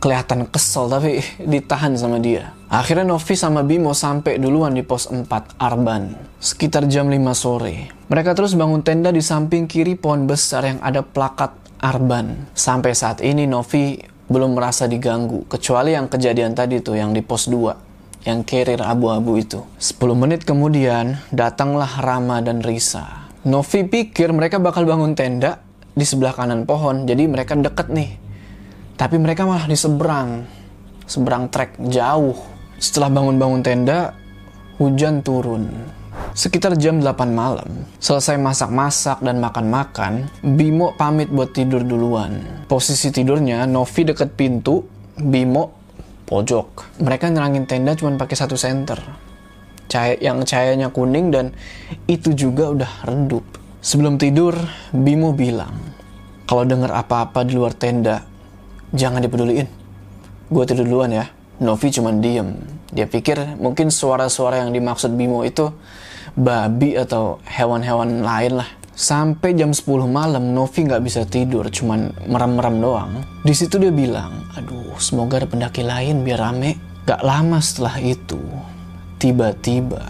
kelihatan 0.00 0.48
kesel 0.48 0.88
tapi 0.88 1.20
ditahan 1.44 1.92
sama 1.94 2.16
dia. 2.16 2.56
Akhirnya 2.72 3.04
Novi 3.04 3.36
sama 3.36 3.60
Bimo 3.60 3.92
sampai 3.92 4.40
duluan 4.40 4.72
di 4.72 4.80
pos 4.80 5.12
4 5.12 5.28
Arban, 5.60 6.16
sekitar 6.40 6.88
jam 6.88 7.12
5 7.12 7.20
sore. 7.36 7.92
Mereka 8.08 8.32
terus 8.32 8.56
bangun 8.56 8.80
tenda 8.80 9.12
di 9.12 9.20
samping 9.20 9.68
kiri 9.68 9.94
pohon 10.00 10.24
besar 10.24 10.64
yang 10.64 10.80
ada 10.80 11.04
plakat 11.04 11.52
Arban. 11.84 12.48
Sampai 12.56 12.96
saat 12.96 13.20
ini 13.20 13.44
Novi 13.44 14.00
belum 14.30 14.56
merasa 14.56 14.88
diganggu, 14.88 15.44
kecuali 15.50 15.92
yang 15.92 16.08
kejadian 16.08 16.56
tadi 16.56 16.80
tuh 16.80 16.96
yang 16.96 17.12
di 17.12 17.20
pos 17.20 17.50
2, 17.50 18.24
yang 18.24 18.40
carrier 18.46 18.80
abu-abu 18.80 19.36
itu. 19.36 19.60
10 19.76 20.00
menit 20.16 20.48
kemudian, 20.48 21.20
datanglah 21.28 21.90
Rama 22.00 22.40
dan 22.40 22.64
Risa. 22.64 23.28
Novi 23.44 23.84
pikir 23.84 24.32
mereka 24.32 24.62
bakal 24.62 24.86
bangun 24.86 25.12
tenda 25.18 25.60
di 25.92 26.06
sebelah 26.06 26.32
kanan 26.32 26.64
pohon, 26.64 27.04
jadi 27.04 27.26
mereka 27.26 27.58
deket 27.58 27.90
nih 27.90 28.29
tapi 29.00 29.16
mereka 29.16 29.48
malah 29.48 29.64
di 29.64 29.72
seberang, 29.72 30.44
seberang 31.08 31.48
trek 31.48 31.80
jauh. 31.88 32.36
Setelah 32.76 33.08
bangun-bangun 33.08 33.64
tenda, 33.64 34.12
hujan 34.76 35.24
turun. 35.24 35.72
Sekitar 36.36 36.76
jam 36.76 37.00
8 37.00 37.32
malam, 37.32 37.88
selesai 37.96 38.36
masak-masak 38.36 39.24
dan 39.24 39.40
makan-makan, 39.40 40.28
Bimo 40.44 40.92
pamit 41.00 41.32
buat 41.32 41.48
tidur 41.56 41.80
duluan. 41.80 42.44
Posisi 42.68 43.08
tidurnya, 43.08 43.64
Novi 43.64 44.04
deket 44.04 44.36
pintu, 44.36 44.84
Bimo 45.16 45.72
pojok. 46.28 47.00
Mereka 47.00 47.32
nyerangin 47.32 47.64
tenda 47.64 47.96
cuma 47.96 48.12
pakai 48.20 48.36
satu 48.36 48.60
senter. 48.60 49.00
Cahaya 49.88 50.20
yang 50.20 50.44
cahayanya 50.44 50.92
kuning 50.92 51.32
dan 51.32 51.56
itu 52.04 52.36
juga 52.36 52.68
udah 52.68 52.92
redup. 53.08 53.48
Sebelum 53.80 54.20
tidur, 54.20 54.52
Bimo 54.92 55.32
bilang, 55.32 55.72
kalau 56.44 56.68
dengar 56.68 56.92
apa-apa 56.92 57.48
di 57.48 57.56
luar 57.56 57.72
tenda, 57.72 58.28
Jangan 58.90 59.22
dipeduliin. 59.22 59.68
Gue 60.50 60.64
tidur 60.66 60.86
duluan 60.86 61.14
ya. 61.14 61.30
Novi 61.60 61.92
cuma 61.92 62.10
diem. 62.10 62.56
Dia 62.90 63.06
pikir 63.06 63.60
mungkin 63.60 63.92
suara-suara 63.92 64.64
yang 64.66 64.74
dimaksud 64.74 65.14
Bimo 65.14 65.46
itu 65.46 65.70
babi 66.34 66.98
atau 66.98 67.38
hewan-hewan 67.46 68.24
lain 68.24 68.58
lah. 68.58 68.68
Sampai 68.96 69.56
jam 69.56 69.72
10 69.72 69.86
malam 70.10 70.52
Novi 70.52 70.84
nggak 70.84 71.00
bisa 71.00 71.24
tidur, 71.24 71.70
cuman 71.72 72.12
merem-merem 72.28 72.76
doang. 72.82 73.12
Di 73.46 73.54
situ 73.56 73.80
dia 73.80 73.88
bilang, 73.88 74.44
aduh 74.52 74.98
semoga 75.00 75.40
ada 75.40 75.48
pendaki 75.48 75.80
lain 75.80 76.20
biar 76.20 76.50
rame. 76.50 76.76
Gak 77.08 77.24
lama 77.24 77.58
setelah 77.64 77.96
itu, 77.96 78.38
tiba-tiba 79.16 80.04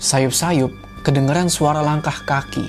sayup-sayup 0.00 0.72
kedengeran 1.04 1.52
suara 1.52 1.84
langkah 1.84 2.16
kaki 2.24 2.64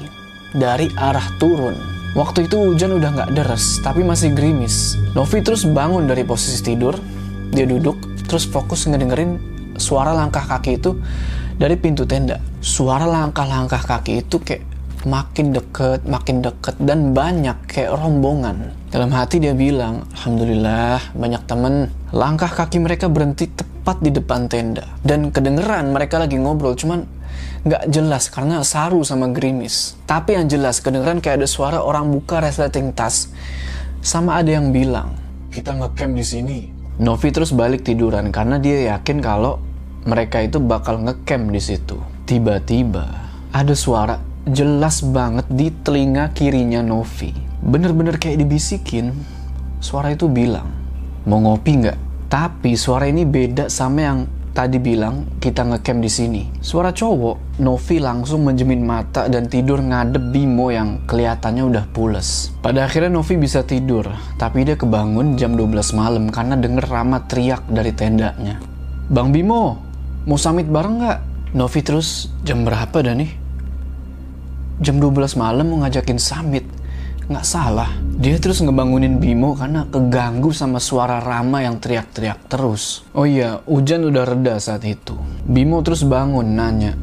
dari 0.55 0.91
arah 0.99 1.25
turun. 1.39 2.00
Waktu 2.11 2.51
itu 2.51 2.59
hujan 2.59 2.99
udah 2.99 3.09
nggak 3.15 3.31
deras, 3.39 3.79
tapi 3.79 4.03
masih 4.03 4.35
gerimis. 4.35 4.99
Novi 5.15 5.39
terus 5.39 5.63
bangun 5.63 6.11
dari 6.11 6.27
posisi 6.27 6.59
tidur, 6.59 6.91
dia 7.55 7.63
duduk, 7.63 7.95
terus 8.27 8.43
fokus 8.43 8.83
ngedengerin 8.83 9.39
suara 9.79 10.11
langkah 10.11 10.43
kaki 10.43 10.75
itu 10.75 10.99
dari 11.55 11.79
pintu 11.79 12.03
tenda. 12.03 12.43
Suara 12.59 13.07
langkah-langkah 13.07 13.79
kaki 13.87 14.27
itu 14.27 14.43
kayak 14.43 14.59
makin 15.07 15.55
deket, 15.55 16.03
makin 16.03 16.43
deket, 16.43 16.75
dan 16.83 17.15
banyak 17.15 17.55
kayak 17.71 17.95
rombongan. 17.95 18.75
Dalam 18.91 19.15
hati 19.15 19.39
dia 19.39 19.55
bilang, 19.55 20.03
Alhamdulillah 20.11 21.15
banyak 21.15 21.47
temen. 21.47 21.95
Langkah 22.11 22.51
kaki 22.51 22.83
mereka 22.83 23.07
berhenti 23.07 23.47
tepat 23.47 24.03
di 24.03 24.11
depan 24.11 24.51
tenda. 24.51 24.83
Dan 24.99 25.31
kedengeran 25.31 25.95
mereka 25.95 26.19
lagi 26.19 26.35
ngobrol, 26.35 26.75
cuman 26.75 27.07
nggak 27.61 27.93
jelas 27.93 28.33
karena 28.33 28.65
saru 28.65 29.05
sama 29.05 29.29
gerimis. 29.29 29.93
Tapi 30.09 30.33
yang 30.33 30.49
jelas 30.49 30.81
kedengeran 30.81 31.21
kayak 31.21 31.45
ada 31.45 31.47
suara 31.49 31.79
orang 31.81 32.09
buka 32.09 32.41
resleting 32.41 32.89
tas. 32.93 33.29
Sama 34.01 34.41
ada 34.41 34.49
yang 34.49 34.73
bilang, 34.73 35.13
kita 35.53 35.77
ngecamp 35.77 36.13
di 36.17 36.25
sini. 36.25 36.59
Novi 36.97 37.29
terus 37.29 37.53
balik 37.53 37.85
tiduran 37.85 38.33
karena 38.33 38.57
dia 38.57 38.97
yakin 38.97 39.21
kalau 39.21 39.61
mereka 40.09 40.41
itu 40.41 40.57
bakal 40.57 40.97
ngecamp 41.01 41.53
di 41.53 41.61
situ. 41.61 41.97
Tiba-tiba 42.25 43.05
ada 43.53 43.73
suara 43.77 44.17
jelas 44.49 45.05
banget 45.05 45.45
di 45.53 45.69
telinga 45.85 46.33
kirinya 46.33 46.81
Novi. 46.81 47.29
Bener-bener 47.61 48.17
kayak 48.17 48.41
dibisikin. 48.41 49.13
Suara 49.81 50.13
itu 50.13 50.29
bilang, 50.29 50.69
mau 51.29 51.41
ngopi 51.41 51.85
nggak? 51.85 51.99
Tapi 52.29 52.73
suara 52.73 53.05
ini 53.05 53.25
beda 53.25 53.69
sama 53.69 53.99
yang 54.01 54.19
tadi 54.51 54.77
bilang 54.77 55.39
kita 55.39 55.63
ngecamp 55.63 55.99
di 56.03 56.11
sini. 56.11 56.41
Suara 56.59 56.91
cowok, 56.91 57.59
Novi 57.63 57.97
langsung 58.03 58.43
menjemin 58.43 58.83
mata 58.83 59.31
dan 59.31 59.47
tidur 59.47 59.79
ngadep 59.79 60.31
Bimo 60.31 60.69
yang 60.71 61.07
kelihatannya 61.07 61.63
udah 61.63 61.85
pules. 61.91 62.51
Pada 62.59 62.85
akhirnya 62.87 63.11
Novi 63.11 63.39
bisa 63.39 63.63
tidur, 63.63 64.07
tapi 64.35 64.67
dia 64.67 64.75
kebangun 64.75 65.39
jam 65.39 65.55
12 65.55 65.95
malam 65.95 66.27
karena 66.29 66.59
denger 66.59 66.85
Rama 66.87 67.23
teriak 67.25 67.63
dari 67.71 67.91
tendanya. 67.95 68.59
Bang 69.11 69.31
Bimo, 69.31 69.79
mau 70.27 70.39
summit 70.39 70.67
bareng 70.67 70.95
nggak? 71.03 71.19
Novi 71.51 71.79
terus, 71.83 72.31
jam 72.47 72.63
berapa 72.63 72.95
dah 72.95 73.15
nih? 73.15 73.31
Jam 74.79 74.97
12 74.97 75.35
malam 75.35 75.67
mau 75.67 75.83
ngajakin 75.83 76.19
summit 76.19 76.80
nggak 77.31 77.47
salah. 77.47 77.87
Dia 78.21 78.37
terus 78.37 78.59
ngebangunin 78.59 79.17
Bimo 79.17 79.55
karena 79.55 79.87
keganggu 79.87 80.51
sama 80.51 80.77
suara 80.77 81.23
Rama 81.23 81.63
yang 81.63 81.79
teriak-teriak 81.79 82.51
terus. 82.51 83.07
Oh 83.15 83.23
iya, 83.23 83.63
hujan 83.65 84.05
udah 84.05 84.23
reda 84.27 84.59
saat 84.59 84.83
itu. 84.83 85.15
Bimo 85.47 85.79
terus 85.81 86.03
bangun 86.03 86.43
nanya, 86.43 86.93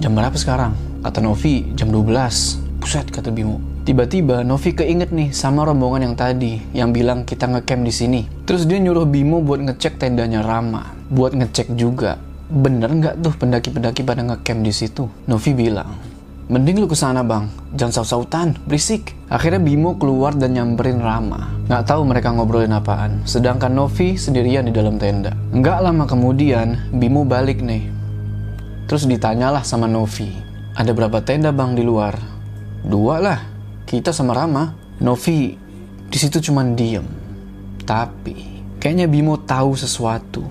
jam 0.00 0.16
berapa 0.16 0.34
sekarang? 0.34 0.72
Kata 1.04 1.20
Novi, 1.20 1.76
jam 1.76 1.92
12. 1.92 2.80
Buset, 2.80 3.06
kata 3.12 3.28
Bimo. 3.28 3.60
Tiba-tiba 3.84 4.40
Novi 4.40 4.72
keinget 4.72 5.12
nih 5.12 5.30
sama 5.36 5.68
rombongan 5.68 6.08
yang 6.10 6.16
tadi 6.16 6.56
yang 6.72 6.90
bilang 6.90 7.28
kita 7.28 7.44
ngecamp 7.44 7.84
di 7.84 7.92
sini. 7.92 8.20
Terus 8.48 8.64
dia 8.64 8.80
nyuruh 8.80 9.04
Bimo 9.04 9.44
buat 9.44 9.60
ngecek 9.60 10.00
tendanya 10.00 10.40
Rama, 10.40 10.96
buat 11.12 11.36
ngecek 11.36 11.76
juga 11.76 12.16
bener 12.54 12.92
nggak 12.92 13.24
tuh 13.24 13.34
pendaki-pendaki 13.34 14.04
pada 14.04 14.22
ngecamp 14.22 14.60
di 14.62 14.72
situ. 14.72 15.08
Novi 15.26 15.50
bilang, 15.56 15.90
Mending 16.44 16.76
lu 16.76 16.84
ke 16.84 16.92
sana 16.92 17.24
bang, 17.24 17.48
jangan 17.72 18.04
saut-sautan, 18.04 18.60
berisik. 18.68 19.16
Akhirnya 19.32 19.64
Bimo 19.64 19.96
keluar 19.96 20.36
dan 20.36 20.52
nyamperin 20.52 21.00
Rama. 21.00 21.48
Nggak 21.64 21.88
tahu 21.88 22.04
mereka 22.04 22.36
ngobrolin 22.36 22.76
apaan, 22.76 23.24
sedangkan 23.24 23.72
Novi 23.72 24.20
sendirian 24.20 24.68
di 24.68 24.72
dalam 24.76 25.00
tenda. 25.00 25.32
Nggak 25.56 25.78
lama 25.80 26.04
kemudian, 26.04 26.92
Bimo 26.92 27.24
balik 27.24 27.64
nih. 27.64 27.88
Terus 28.84 29.08
ditanyalah 29.08 29.64
sama 29.64 29.88
Novi, 29.88 30.28
ada 30.74 30.92
berapa 30.92 31.24
tenda 31.24 31.48
bang 31.54 31.72
di 31.72 31.86
luar? 31.86 32.18
Dua 32.84 33.22
lah. 33.22 33.40
kita 33.84 34.12
sama 34.12 34.34
Rama. 34.34 34.74
Novi 35.00 35.54
di 36.10 36.18
situ 36.18 36.38
cuman 36.44 36.74
diem. 36.74 37.06
Tapi 37.86 38.64
kayaknya 38.82 39.06
Bimo 39.08 39.40
tahu 39.40 39.78
sesuatu. 39.78 40.42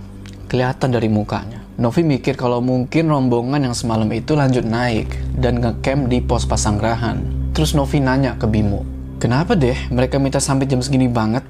Kelihatan 0.47 0.93
dari 0.93 1.09
mukanya. 1.09 1.62
Novi 1.73 2.05
mikir 2.05 2.37
kalau 2.37 2.61
mungkin 2.61 3.09
rombongan 3.09 3.65
yang 3.65 3.73
semalam 3.73 4.05
itu 4.13 4.37
lanjut 4.37 4.61
naik 4.61 5.09
dan 5.33 5.57
ngecamp 5.57 6.05
di 6.05 6.21
pos 6.21 6.45
Pasanggerahan. 6.45 7.49
Terus 7.49 7.73
Novi 7.73 7.97
nanya 7.97 8.37
ke 8.37 8.45
Bimo, 8.45 8.85
kenapa 9.17 9.57
deh 9.57 9.73
mereka 9.89 10.21
minta 10.21 10.37
sampai 10.37 10.69
jam 10.69 10.85
segini 10.85 11.09
banget? 11.09 11.41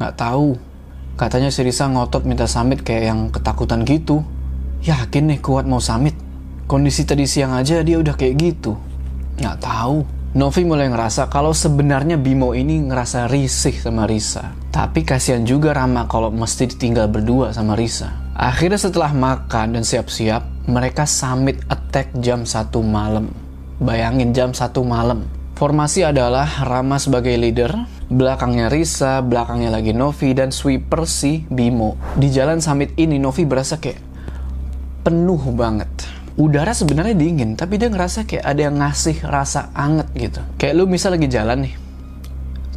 Nggak 0.00 0.14
tahu. 0.16 0.56
Katanya 1.20 1.52
si 1.52 1.60
Risa 1.60 1.84
ngotot 1.84 2.24
minta 2.24 2.48
samit 2.48 2.80
kayak 2.80 3.04
yang 3.12 3.20
ketakutan 3.28 3.84
gitu. 3.84 4.24
Yakin 4.88 5.36
nih 5.36 5.40
kuat 5.44 5.68
mau 5.68 5.84
samit. 5.84 6.16
Kondisi 6.64 7.04
tadi 7.04 7.28
siang 7.28 7.52
aja 7.52 7.84
dia 7.84 8.00
udah 8.00 8.16
kayak 8.16 8.40
gitu. 8.40 8.72
Nggak 9.36 9.58
tahu. 9.60 10.00
Novi 10.32 10.62
mulai 10.64 10.88
ngerasa 10.88 11.28
kalau 11.28 11.52
sebenarnya 11.52 12.16
Bimo 12.16 12.56
ini 12.56 12.88
ngerasa 12.88 13.28
risih 13.28 13.76
sama 13.76 14.08
Risa. 14.08 14.48
Tapi 14.72 15.04
kasihan 15.04 15.44
juga 15.44 15.76
Rama 15.76 16.08
kalau 16.08 16.32
mesti 16.32 16.72
ditinggal 16.72 17.12
berdua 17.12 17.52
sama 17.52 17.76
Risa. 17.76 18.27
Akhirnya 18.38 18.78
setelah 18.78 19.10
makan 19.10 19.74
dan 19.74 19.82
siap-siap, 19.82 20.70
mereka 20.70 21.10
summit 21.10 21.58
attack 21.66 22.14
jam 22.22 22.46
1 22.46 22.70
malam. 22.86 23.34
Bayangin 23.82 24.30
jam 24.30 24.54
1 24.54 24.78
malam. 24.86 25.26
Formasi 25.58 26.06
adalah 26.06 26.46
Rama 26.62 27.02
sebagai 27.02 27.34
leader, 27.34 27.74
belakangnya 28.06 28.70
Risa, 28.70 29.26
belakangnya 29.26 29.74
lagi 29.74 29.90
Novi, 29.90 30.38
dan 30.38 30.54
sweeper 30.54 31.02
si 31.02 31.50
Bimo. 31.50 31.98
Di 32.14 32.30
jalan 32.30 32.62
summit 32.62 32.94
ini 32.94 33.18
Novi 33.18 33.42
berasa 33.42 33.82
kayak 33.82 33.98
penuh 35.02 35.42
banget. 35.58 35.90
Udara 36.38 36.70
sebenarnya 36.70 37.18
dingin, 37.18 37.58
tapi 37.58 37.74
dia 37.74 37.90
ngerasa 37.90 38.22
kayak 38.22 38.46
ada 38.46 38.60
yang 38.70 38.78
ngasih 38.78 39.18
rasa 39.26 39.74
anget 39.74 40.06
gitu. 40.14 40.40
Kayak 40.62 40.78
lu 40.78 40.86
misal 40.86 41.18
lagi 41.18 41.26
jalan 41.26 41.66
nih, 41.66 41.74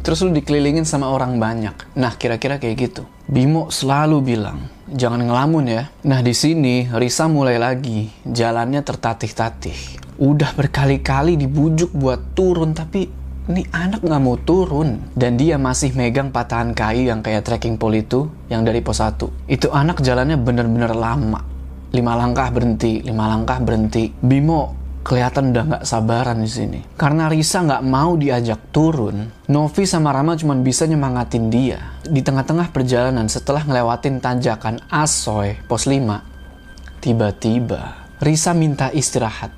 terus 0.02 0.26
lu 0.26 0.34
dikelilingin 0.34 0.82
sama 0.82 1.06
orang 1.06 1.38
banyak. 1.38 1.94
Nah, 1.94 2.18
kira-kira 2.18 2.58
kayak 2.58 2.74
gitu. 2.90 3.06
Bimo 3.30 3.70
selalu 3.70 4.18
bilang, 4.26 4.66
jangan 4.92 5.24
ngelamun 5.24 5.64
ya. 5.66 5.82
Nah, 6.04 6.20
di 6.20 6.36
sini 6.36 6.86
Risa 6.88 7.26
mulai 7.26 7.56
lagi, 7.56 8.08
jalannya 8.22 8.84
tertatih-tatih. 8.84 10.04
Udah 10.20 10.52
berkali-kali 10.54 11.40
dibujuk 11.40 11.90
buat 11.96 12.36
turun, 12.36 12.76
tapi 12.76 13.08
ini 13.50 13.66
anak 13.72 14.04
nggak 14.04 14.22
mau 14.22 14.36
turun. 14.38 15.12
Dan 15.16 15.40
dia 15.40 15.58
masih 15.58 15.96
megang 15.96 16.30
patahan 16.30 16.76
kayu 16.76 17.10
yang 17.10 17.24
kayak 17.24 17.42
trekking 17.42 17.80
pole 17.80 18.04
itu, 18.04 18.30
yang 18.52 18.62
dari 18.62 18.84
pos 18.84 19.00
1. 19.00 19.48
Itu 19.48 19.72
anak 19.72 20.04
jalannya 20.04 20.38
bener-bener 20.38 20.92
lama 20.94 21.52
lima 21.92 22.16
langkah 22.16 22.48
berhenti, 22.48 23.04
lima 23.04 23.28
langkah 23.28 23.60
berhenti. 23.60 24.08
Bimo 24.08 24.81
kelihatan 25.02 25.50
udah 25.50 25.64
nggak 25.66 25.84
sabaran 25.84 26.38
di 26.40 26.50
sini. 26.50 26.80
Karena 26.94 27.26
Risa 27.26 27.62
nggak 27.62 27.84
mau 27.84 28.14
diajak 28.14 28.70
turun, 28.70 29.28
Novi 29.50 29.84
sama 29.84 30.14
Rama 30.14 30.38
cuma 30.38 30.54
bisa 30.56 30.86
nyemangatin 30.86 31.50
dia. 31.50 31.98
Di 32.06 32.22
tengah-tengah 32.22 32.70
perjalanan 32.70 33.26
setelah 33.26 33.66
ngelewatin 33.66 34.22
tanjakan 34.22 34.78
Asoy, 34.88 35.58
pos 35.66 35.90
5, 35.90 37.02
tiba-tiba 37.02 38.06
Risa 38.22 38.54
minta 38.54 38.88
istirahat 38.94 39.50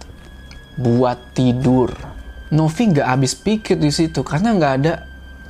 buat 0.80 1.36
tidur. 1.36 1.92
Novi 2.50 2.82
nggak 2.90 3.08
habis 3.08 3.36
pikir 3.36 3.76
di 3.76 3.92
situ 3.92 4.24
karena 4.24 4.56
nggak 4.56 4.74
ada 4.80 4.94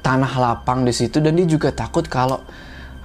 tanah 0.02 0.32
lapang 0.36 0.84
di 0.84 0.92
situ 0.92 1.22
dan 1.22 1.38
dia 1.38 1.46
juga 1.46 1.70
takut 1.70 2.04
kalau 2.10 2.42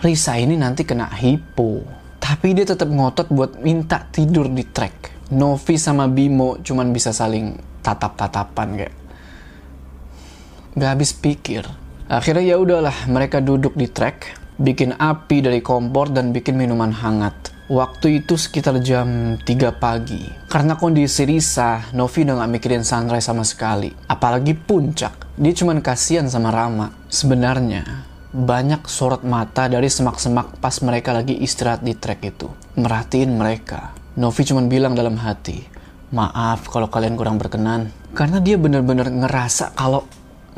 Risa 0.02 0.36
ini 0.40 0.58
nanti 0.58 0.88
kena 0.88 1.12
hipo. 1.14 1.86
Tapi 2.20 2.56
dia 2.56 2.66
tetap 2.66 2.88
ngotot 2.88 3.30
buat 3.32 3.60
minta 3.60 4.02
tidur 4.10 4.48
di 4.48 4.64
trek. 4.66 5.19
Novi 5.30 5.78
sama 5.78 6.10
Bimo 6.10 6.58
cuman 6.66 6.90
bisa 6.90 7.14
saling 7.14 7.54
tatap-tatapan 7.86 8.70
kayak 8.82 8.94
gak 10.74 10.92
habis 10.96 11.14
pikir. 11.14 11.66
Akhirnya 12.10 12.56
ya 12.56 12.58
udahlah, 12.58 13.06
mereka 13.06 13.38
duduk 13.38 13.78
di 13.78 13.86
trek, 13.86 14.34
bikin 14.58 14.98
api 14.98 15.46
dari 15.46 15.62
kompor 15.62 16.10
dan 16.10 16.34
bikin 16.34 16.58
minuman 16.58 16.90
hangat. 16.90 17.54
Waktu 17.70 18.26
itu 18.26 18.34
sekitar 18.34 18.82
jam 18.82 19.38
3 19.38 19.46
pagi. 19.78 20.26
Karena 20.50 20.74
kondisi 20.74 21.22
Risa, 21.30 21.94
Novi 21.94 22.26
udah 22.26 22.42
gak 22.42 22.50
mikirin 22.50 22.82
sunrise 22.82 23.30
sama 23.30 23.46
sekali. 23.46 23.94
Apalagi 24.10 24.58
puncak. 24.58 25.38
Dia 25.38 25.54
cuman 25.54 25.86
kasihan 25.86 26.26
sama 26.26 26.50
Rama. 26.50 26.90
Sebenarnya, 27.14 27.86
banyak 28.34 28.90
sorot 28.90 29.22
mata 29.22 29.70
dari 29.70 29.86
semak-semak 29.86 30.58
pas 30.58 30.74
mereka 30.82 31.14
lagi 31.14 31.38
istirahat 31.38 31.86
di 31.86 31.94
trek 31.94 32.26
itu. 32.26 32.50
Merhatiin 32.74 33.38
mereka. 33.38 33.99
Novi 34.20 34.44
cuma 34.44 34.60
bilang 34.68 35.00
dalam 35.00 35.16
hati, 35.16 35.64
maaf 36.12 36.68
kalau 36.68 36.92
kalian 36.92 37.16
kurang 37.16 37.40
berkenan. 37.40 37.88
Karena 38.12 38.44
dia 38.44 38.60
bener-bener 38.60 39.08
ngerasa 39.08 39.72
kalau 39.80 40.04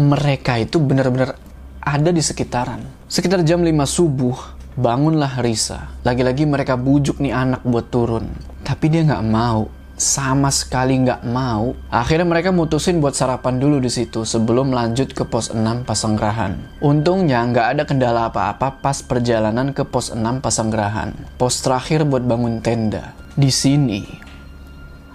mereka 0.01 0.57
itu 0.57 0.81
bener-bener 0.81 1.37
ada 1.77 2.09
di 2.09 2.25
sekitaran. 2.25 2.81
Sekitar 3.05 3.45
jam 3.45 3.61
5 3.61 3.69
subuh, 3.85 4.57
bangunlah 4.73 5.45
Risa. 5.45 5.93
Lagi-lagi 6.01 6.49
mereka 6.49 6.73
bujuk 6.73 7.21
nih 7.21 7.37
anak 7.37 7.61
buat 7.61 7.93
turun. 7.93 8.33
Tapi 8.65 8.89
dia 8.89 9.05
nggak 9.05 9.25
mau 9.29 9.69
sama 9.93 10.49
sekali 10.49 10.97
nggak 11.05 11.21
mau. 11.29 11.77
Akhirnya 11.93 12.25
mereka 12.25 12.49
mutusin 12.49 12.97
buat 12.97 13.13
sarapan 13.13 13.61
dulu 13.61 13.77
di 13.77 13.93
situ 13.93 14.25
sebelum 14.25 14.73
lanjut 14.73 15.13
ke 15.13 15.21
pos 15.21 15.53
6 15.53 15.85
Pasanggerahan. 15.85 16.81
Untungnya 16.81 17.45
nggak 17.45 17.67
ada 17.77 17.83
kendala 17.85 18.33
apa-apa 18.33 18.81
pas 18.81 19.05
perjalanan 19.05 19.69
ke 19.69 19.85
pos 19.85 20.09
6 20.09 20.17
Pasanggerahan. 20.41 21.13
Pos 21.37 21.61
terakhir 21.61 22.09
buat 22.09 22.25
bangun 22.25 22.57
tenda. 22.65 23.20
Di 23.31 23.47
sini, 23.47 24.03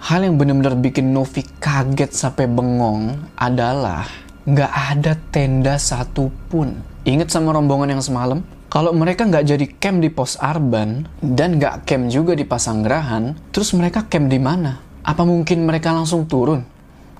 hal 0.01 0.25
yang 0.25 0.41
benar-benar 0.41 0.73
bikin 0.81 1.13
Novi 1.13 1.45
kaget 1.61 2.17
sampai 2.17 2.49
bengong 2.49 3.13
adalah 3.37 4.09
nggak 4.41 4.73
ada 4.73 5.13
tenda 5.29 5.77
satupun. 5.77 6.81
Ingat 7.05 7.29
sama 7.29 7.53
rombongan 7.53 7.93
yang 7.93 8.01
semalam? 8.01 8.41
Kalau 8.73 8.89
mereka 8.97 9.21
nggak 9.21 9.45
jadi 9.45 9.65
camp 9.77 10.01
di 10.01 10.09
pos 10.09 10.33
Arban 10.41 11.05
dan 11.21 11.61
nggak 11.61 11.85
camp 11.85 12.09
juga 12.09 12.33
di 12.33 12.41
Pasanggerahan, 12.41 13.37
terus 13.53 13.77
mereka 13.77 14.09
camp 14.09 14.33
di 14.33 14.41
mana? 14.41 14.81
Apa 15.05 15.21
mungkin 15.21 15.69
mereka 15.69 15.93
langsung 15.93 16.25
turun? 16.25 16.65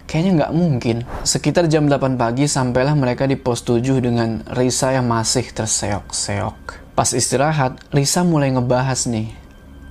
Kayaknya 0.10 0.31
nggak 0.33 0.53
mungkin. 0.57 0.97
Sekitar 1.21 1.69
jam 1.69 1.86
8 1.86 2.17
pagi 2.17 2.49
sampailah 2.49 2.97
mereka 2.97 3.29
di 3.29 3.38
pos 3.38 3.62
7 3.62 4.01
dengan 4.01 4.41
Risa 4.49 4.97
yang 4.97 5.05
masih 5.05 5.45
terseok-seok. 5.53 6.89
Pas 6.97 7.13
istirahat, 7.13 7.77
Risa 7.93 8.25
mulai 8.25 8.49
ngebahas 8.49 9.05
nih. 9.05 9.45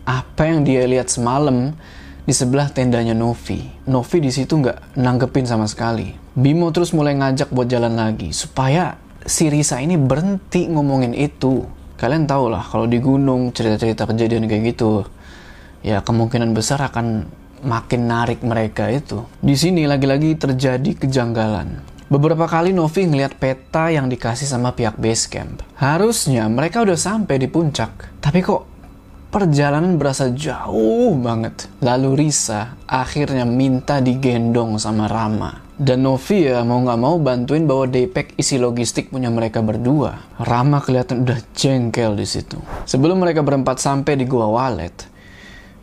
Apa 0.06 0.46
yang 0.46 0.62
dia 0.62 0.86
lihat 0.86 1.10
semalam 1.10 1.74
di 2.22 2.30
sebelah 2.30 2.70
tendanya 2.70 3.10
Novi. 3.10 3.66
Novi 3.90 4.22
di 4.22 4.30
situ 4.30 4.62
nggak 4.62 4.94
nanggepin 4.94 5.46
sama 5.50 5.66
sekali. 5.66 6.14
Bimo 6.38 6.70
terus 6.70 6.94
mulai 6.94 7.18
ngajak 7.18 7.50
buat 7.50 7.66
jalan 7.66 7.98
lagi 7.98 8.30
supaya 8.30 9.02
si 9.26 9.50
Risa 9.50 9.82
ini 9.82 9.98
berhenti 9.98 10.70
ngomongin 10.70 11.10
itu. 11.10 11.66
Kalian 11.98 12.30
tau 12.30 12.46
lah 12.46 12.62
kalau 12.62 12.86
di 12.86 13.02
gunung 13.02 13.50
cerita-cerita 13.50 14.06
kejadian 14.06 14.46
kayak 14.46 14.76
gitu, 14.76 15.02
ya 15.82 16.04
kemungkinan 16.04 16.54
besar 16.54 16.86
akan 16.86 17.26
makin 17.64 18.06
narik 18.06 18.44
mereka 18.46 18.86
itu. 18.92 19.26
Di 19.42 19.58
sini 19.58 19.88
lagi-lagi 19.88 20.38
terjadi 20.38 20.92
kejanggalan. 21.02 21.96
Beberapa 22.06 22.46
kali 22.46 22.70
Novi 22.70 23.02
ngeliat 23.02 23.34
peta 23.42 23.90
yang 23.90 24.06
dikasih 24.06 24.46
sama 24.46 24.70
pihak 24.70 24.94
base 24.94 25.26
camp. 25.26 25.66
Harusnya 25.74 26.46
mereka 26.46 26.86
udah 26.86 26.94
sampai 26.94 27.42
di 27.42 27.50
puncak. 27.50 28.22
Tapi 28.22 28.44
kok 28.46 28.75
perjalanan 29.36 30.00
berasa 30.00 30.32
jauh 30.32 31.12
banget. 31.20 31.68
Lalu 31.84 32.24
Risa 32.24 32.72
akhirnya 32.88 33.44
minta 33.44 34.00
digendong 34.00 34.80
sama 34.80 35.04
Rama. 35.04 35.60
Dan 35.76 36.08
Novi 36.08 36.48
ya 36.48 36.64
mau 36.64 36.80
nggak 36.80 36.96
mau 36.96 37.20
bantuin 37.20 37.68
bawa 37.68 37.84
daypack 37.84 38.32
isi 38.40 38.56
logistik 38.56 39.12
punya 39.12 39.28
mereka 39.28 39.60
berdua. 39.60 40.40
Rama 40.40 40.80
kelihatan 40.80 41.28
udah 41.28 41.36
jengkel 41.52 42.16
di 42.16 42.24
situ. 42.24 42.56
Sebelum 42.88 43.20
mereka 43.20 43.44
berempat 43.44 43.76
sampai 43.76 44.16
di 44.16 44.24
gua 44.24 44.48
Walet, 44.48 45.04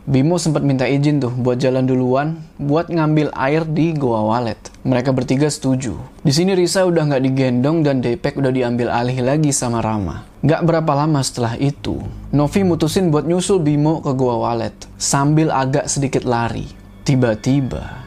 Bimo 0.04 0.36
sempat 0.36 0.60
minta 0.60 0.84
izin 0.84 1.16
tuh 1.16 1.32
buat 1.32 1.56
jalan 1.56 1.88
duluan 1.88 2.36
buat 2.60 2.92
ngambil 2.92 3.32
air 3.32 3.64
di 3.64 3.96
Goa 3.96 4.20
Walet. 4.20 4.60
Mereka 4.84 5.16
bertiga 5.16 5.48
setuju. 5.48 5.96
Di 6.20 6.28
sini 6.28 6.52
Risa 6.52 6.84
udah 6.84 7.08
nggak 7.08 7.24
digendong 7.24 7.80
dan 7.80 8.04
daypack 8.04 8.36
udah 8.36 8.52
diambil 8.52 8.92
alih 8.92 9.24
lagi 9.24 9.48
sama 9.48 9.80
Rama. 9.80 10.28
Gak 10.44 10.60
berapa 10.68 10.92
lama 10.92 11.24
setelah 11.24 11.56
itu, 11.56 12.04
Novi 12.36 12.60
mutusin 12.68 13.08
buat 13.08 13.24
nyusul 13.24 13.64
Bimo 13.64 14.04
ke 14.04 14.12
Goa 14.12 14.44
Walet 14.44 14.76
sambil 15.00 15.48
agak 15.48 15.88
sedikit 15.88 16.28
lari. 16.28 16.68
Tiba-tiba, 17.08 18.04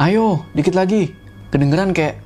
ayo 0.00 0.48
dikit 0.56 0.72
lagi, 0.72 1.12
kedengeran 1.52 1.92
kayak 1.92 2.23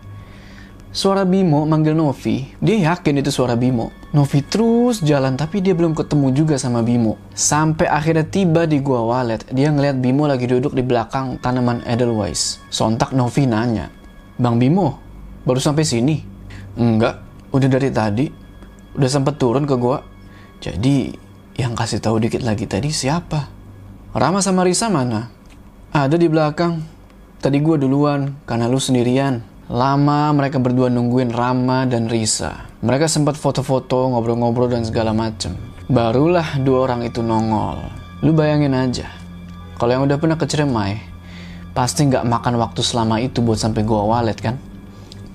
suara 0.93 1.29
Bimo 1.29 1.65
manggil 1.69 1.95
Novi. 1.95 2.49
Dia 2.59 2.93
yakin 2.93 3.21
itu 3.21 3.31
suara 3.33 3.55
Bimo. 3.55 3.93
Novi 4.13 4.41
terus 4.41 5.05
jalan 5.05 5.37
tapi 5.37 5.61
dia 5.61 5.77
belum 5.77 5.93
ketemu 5.93 6.33
juga 6.33 6.57
sama 6.57 6.81
Bimo. 6.81 7.21
Sampai 7.37 7.89
akhirnya 7.89 8.25
tiba 8.25 8.65
di 8.65 8.81
gua 8.81 9.05
walet, 9.05 9.45
dia 9.53 9.69
ngeliat 9.69 10.01
Bimo 10.01 10.25
lagi 10.25 10.49
duduk 10.49 10.73
di 10.73 10.81
belakang 10.81 11.37
tanaman 11.39 11.85
Edelweiss. 11.85 12.65
Sontak 12.73 13.13
Novi 13.13 13.45
nanya, 13.45 13.93
Bang 14.41 14.57
Bimo, 14.57 14.97
baru 15.45 15.61
sampai 15.61 15.85
sini? 15.85 16.17
Enggak, 16.79 17.21
udah 17.53 17.69
dari 17.69 17.91
tadi. 17.91 18.27
Udah 18.97 19.11
sempet 19.11 19.37
turun 19.39 19.69
ke 19.69 19.79
gua. 19.79 20.03
Jadi, 20.59 21.15
yang 21.59 21.79
kasih 21.79 22.03
tahu 22.03 22.19
dikit 22.19 22.43
lagi 22.43 22.67
tadi 22.67 22.91
siapa? 22.91 23.47
Rama 24.15 24.43
sama 24.43 24.67
Risa 24.67 24.91
mana? 24.91 25.31
Ada 25.95 26.19
di 26.19 26.27
belakang. 26.27 26.83
Tadi 27.39 27.63
gue 27.63 27.79
duluan, 27.79 28.35
karena 28.43 28.67
lu 28.67 28.83
sendirian. 28.83 29.58
Lama 29.69 30.33
mereka 30.33 30.57
berdua 30.57 30.89
nungguin 30.89 31.29
Rama 31.29 31.85
dan 31.85 32.09
Risa. 32.09 32.73
Mereka 32.81 33.05
sempat 33.05 33.37
foto-foto, 33.37 34.09
ngobrol-ngobrol 34.09 34.73
dan 34.73 34.81
segala 34.81 35.13
macem. 35.13 35.61
Barulah 35.93 36.57
dua 36.65 36.89
orang 36.89 37.05
itu 37.05 37.21
nongol. 37.21 37.77
Lu 38.25 38.33
bayangin 38.33 38.73
aja, 38.73 39.13
kalau 39.77 39.93
yang 39.93 40.09
udah 40.09 40.17
pernah 40.17 40.41
ke 40.41 40.49
Ciremai, 40.49 40.97
pasti 41.77 42.09
nggak 42.09 42.25
makan 42.25 42.57
waktu 42.57 42.81
selama 42.81 43.21
itu 43.21 43.45
buat 43.45 43.61
sampai 43.61 43.85
gua 43.85 44.09
walet 44.09 44.41
kan? 44.41 44.57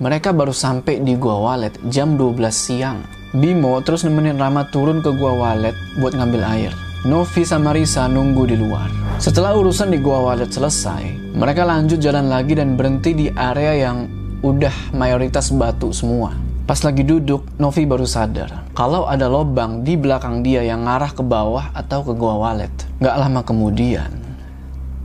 Mereka 0.02 0.34
baru 0.34 0.50
sampai 0.50 0.98
di 1.06 1.14
gua 1.14 1.38
walet 1.38 1.78
jam 1.86 2.18
12 2.18 2.34
siang. 2.50 3.06
Bimo 3.38 3.78
terus 3.86 4.02
nemenin 4.02 4.34
Rama 4.34 4.66
turun 4.74 4.98
ke 4.98 5.14
gua 5.14 5.30
walet 5.38 5.78
buat 6.02 6.10
ngambil 6.10 6.42
air. 6.42 6.74
Novi 7.06 7.46
sama 7.46 7.70
Risa 7.70 8.10
nunggu 8.10 8.50
di 8.50 8.58
luar. 8.58 8.90
Setelah 9.22 9.54
urusan 9.54 9.92
di 9.92 10.00
Gua 10.00 10.24
Walet 10.24 10.48
selesai, 10.48 11.36
mereka 11.36 11.62
lanjut 11.68 12.00
jalan 12.00 12.32
lagi 12.32 12.56
dan 12.56 12.80
berhenti 12.80 13.12
di 13.12 13.26
area 13.28 13.76
yang 13.76 14.23
udah 14.44 14.92
mayoritas 14.92 15.48
batu 15.56 15.88
semua. 15.96 16.36
Pas 16.68 16.76
lagi 16.84 17.00
duduk, 17.04 17.44
Novi 17.56 17.88
baru 17.88 18.04
sadar 18.04 18.68
kalau 18.76 19.08
ada 19.08 19.28
lobang 19.28 19.84
di 19.84 19.96
belakang 19.96 20.44
dia 20.44 20.60
yang 20.60 20.84
ngarah 20.84 21.12
ke 21.16 21.24
bawah 21.24 21.72
atau 21.72 22.04
ke 22.04 22.12
Gua 22.12 22.36
Walet. 22.36 22.72
Gak 23.00 23.16
lama 23.16 23.40
kemudian, 23.40 24.12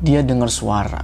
dia 0.04 0.19
dengar 0.23 0.52
suara. 0.52 1.04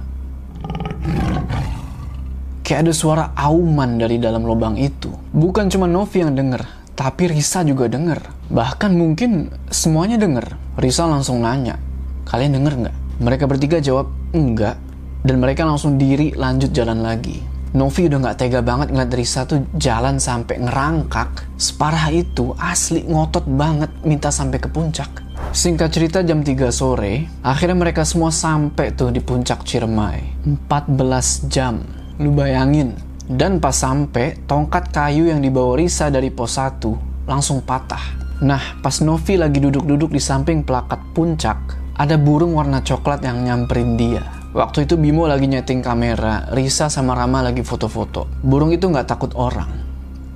Kayak 2.60 2.88
ada 2.88 2.92
suara 2.92 3.24
auman 3.36 3.96
dari 3.96 4.18
dalam 4.20 4.44
lubang 4.44 4.76
itu. 4.76 5.12
Bukan 5.32 5.72
cuma 5.72 5.88
Novi 5.88 6.24
yang 6.24 6.36
denger, 6.36 6.64
tapi 6.92 7.32
Risa 7.32 7.64
juga 7.64 7.88
denger. 7.88 8.50
Bahkan 8.52 8.92
mungkin 8.96 9.52
semuanya 9.72 10.20
denger. 10.20 10.56
Risa 10.76 11.08
langsung 11.08 11.40
nanya, 11.40 11.80
kalian 12.28 12.52
denger 12.52 12.74
nggak? 12.84 12.96
Mereka 13.22 13.44
bertiga 13.48 13.78
jawab, 13.80 14.12
enggak. 14.36 14.76
Dan 15.24 15.40
mereka 15.40 15.64
langsung 15.64 15.96
diri 15.96 16.34
lanjut 16.36 16.70
jalan 16.74 17.00
lagi. 17.02 17.55
Novi 17.76 18.08
udah 18.08 18.24
nggak 18.24 18.38
tega 18.40 18.64
banget 18.64 18.88
ngeliat 18.88 19.12
Risa 19.12 19.44
tuh 19.44 19.68
jalan 19.76 20.16
sampai 20.16 20.64
ngerangkak. 20.64 21.60
Separah 21.60 22.08
itu, 22.08 22.56
asli 22.56 23.04
ngotot 23.04 23.44
banget 23.44 23.92
minta 24.00 24.32
sampai 24.32 24.56
ke 24.56 24.72
puncak. 24.72 25.20
Singkat 25.52 25.92
cerita 25.92 26.24
jam 26.24 26.40
3 26.40 26.72
sore, 26.72 27.28
akhirnya 27.44 27.76
mereka 27.76 28.08
semua 28.08 28.32
sampai 28.32 28.96
tuh 28.96 29.12
di 29.12 29.20
puncak 29.20 29.60
Ciremai. 29.68 30.48
14 30.48 31.52
jam. 31.52 31.84
Lu 32.16 32.32
bayangin. 32.32 32.96
Dan 33.28 33.60
pas 33.60 33.76
sampai, 33.76 34.40
tongkat 34.48 34.88
kayu 34.88 35.28
yang 35.28 35.44
dibawa 35.44 35.76
Risa 35.76 36.08
dari 36.08 36.32
pos 36.32 36.56
1 36.56 37.28
langsung 37.28 37.60
patah. 37.60 38.24
Nah, 38.40 38.80
pas 38.80 39.04
Novi 39.04 39.36
lagi 39.36 39.60
duduk-duduk 39.60 40.16
di 40.16 40.20
samping 40.22 40.64
pelakat 40.64 41.12
puncak, 41.12 41.76
ada 41.92 42.16
burung 42.16 42.56
warna 42.56 42.80
coklat 42.80 43.20
yang 43.20 43.44
nyamperin 43.44 44.00
dia. 44.00 44.35
Waktu 44.56 44.88
itu 44.88 44.96
Bimo 44.96 45.28
lagi 45.28 45.52
nyeting 45.52 45.84
kamera, 45.84 46.48
Risa 46.48 46.88
sama 46.88 47.12
Rama 47.12 47.44
lagi 47.44 47.60
foto-foto. 47.60 48.24
Burung 48.40 48.72
itu 48.72 48.88
nggak 48.88 49.04
takut 49.04 49.36
orang. 49.36 49.68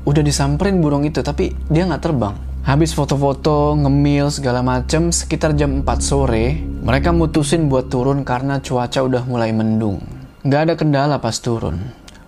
Udah 0.05 0.21
disamperin 0.21 0.85
burung 0.85 1.09
itu, 1.09 1.25
tapi 1.25 1.57
dia 1.73 1.89
nggak 1.89 2.05
terbang. 2.05 2.37
Habis 2.61 2.93
foto-foto, 2.93 3.73
ngemil, 3.81 4.29
segala 4.29 4.61
macem, 4.61 5.09
sekitar 5.09 5.57
jam 5.57 5.81
4 5.81 6.05
sore, 6.05 6.61
mereka 6.85 7.17
mutusin 7.17 7.73
buat 7.73 7.89
turun 7.89 8.21
karena 8.21 8.61
cuaca 8.61 9.01
udah 9.01 9.25
mulai 9.25 9.57
mendung. 9.57 10.05
Nggak 10.45 10.61
ada 10.69 10.75
kendala 10.77 11.17
pas 11.17 11.41
turun. 11.41 11.81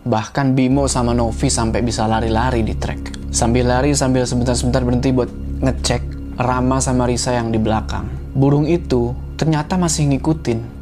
Bahkan 0.09 0.57
Bimo 0.57 0.89
sama 0.89 1.13
Novi 1.13 1.53
sampai 1.53 1.85
bisa 1.85 2.09
lari-lari 2.09 2.65
di 2.65 2.73
trek. 2.73 3.29
Sambil 3.29 3.69
lari, 3.69 3.93
sambil 3.93 4.25
sebentar-sebentar 4.25 4.81
berhenti 4.81 5.13
buat 5.13 5.29
ngecek 5.61 6.09
Rama 6.41 6.81
sama 6.81 7.05
Risa 7.05 7.37
yang 7.37 7.53
di 7.53 7.61
belakang. 7.61 8.09
Burung 8.33 8.65
itu 8.65 9.13
ternyata 9.37 9.77
masih 9.77 10.09
ngikutin. 10.17 10.81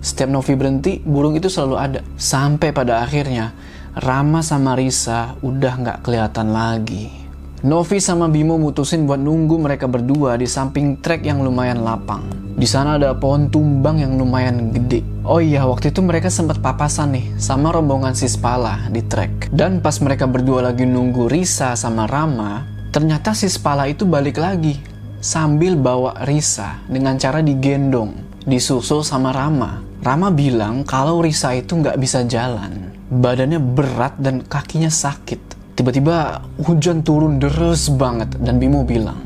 Setiap 0.00 0.32
Novi 0.32 0.56
berhenti, 0.56 0.98
burung 1.04 1.36
itu 1.36 1.52
selalu 1.52 1.76
ada. 1.76 2.00
Sampai 2.16 2.72
pada 2.72 3.04
akhirnya, 3.04 3.52
Rama 3.96 4.40
sama 4.40 4.74
Risa 4.74 5.36
udah 5.44 5.74
nggak 5.76 5.98
kelihatan 6.02 6.50
lagi. 6.50 7.12
Novi 7.60 8.00
sama 8.00 8.32
Bimo 8.32 8.56
mutusin 8.56 9.04
buat 9.04 9.20
nunggu 9.20 9.60
mereka 9.60 9.84
berdua 9.84 10.40
di 10.40 10.48
samping 10.48 10.96
trek 11.04 11.28
yang 11.28 11.44
lumayan 11.44 11.84
lapang. 11.84 12.24
Di 12.56 12.64
sana 12.64 12.96
ada 12.96 13.12
pohon 13.12 13.52
tumbang 13.52 14.00
yang 14.00 14.16
lumayan 14.16 14.72
gede. 14.72 15.04
Oh 15.28 15.44
iya, 15.44 15.68
waktu 15.68 15.92
itu 15.92 16.00
mereka 16.00 16.32
sempat 16.32 16.64
papasan 16.64 17.12
nih 17.12 17.26
sama 17.36 17.68
rombongan 17.68 18.16
Sispala 18.16 18.88
di 18.88 19.04
trek. 19.04 19.52
Dan 19.52 19.84
pas 19.84 20.00
mereka 20.00 20.24
berdua 20.24 20.72
lagi 20.72 20.88
nunggu 20.88 21.28
Risa 21.28 21.76
sama 21.76 22.08
Rama, 22.08 22.80
Ternyata 22.90 23.38
si 23.38 23.46
Spala 23.46 23.86
itu 23.86 24.02
balik 24.02 24.42
lagi 24.42 24.74
sambil 25.22 25.78
bawa 25.78 26.26
Risa 26.26 26.82
dengan 26.90 27.14
cara 27.22 27.38
digendong, 27.38 28.42
disusul 28.42 29.06
sama 29.06 29.30
Rama. 29.30 29.78
Rama 30.00 30.32
bilang 30.32 30.80
kalau 30.88 31.20
Risa 31.20 31.52
itu 31.52 31.76
nggak 31.76 32.00
bisa 32.00 32.24
jalan, 32.24 32.88
badannya 33.12 33.60
berat 33.60 34.16
dan 34.16 34.40
kakinya 34.40 34.88
sakit. 34.88 35.60
Tiba-tiba 35.76 36.40
hujan 36.64 37.04
turun 37.04 37.36
deras 37.36 37.92
banget 37.92 38.32
dan 38.40 38.56
Bimo 38.56 38.80
bilang, 38.80 39.20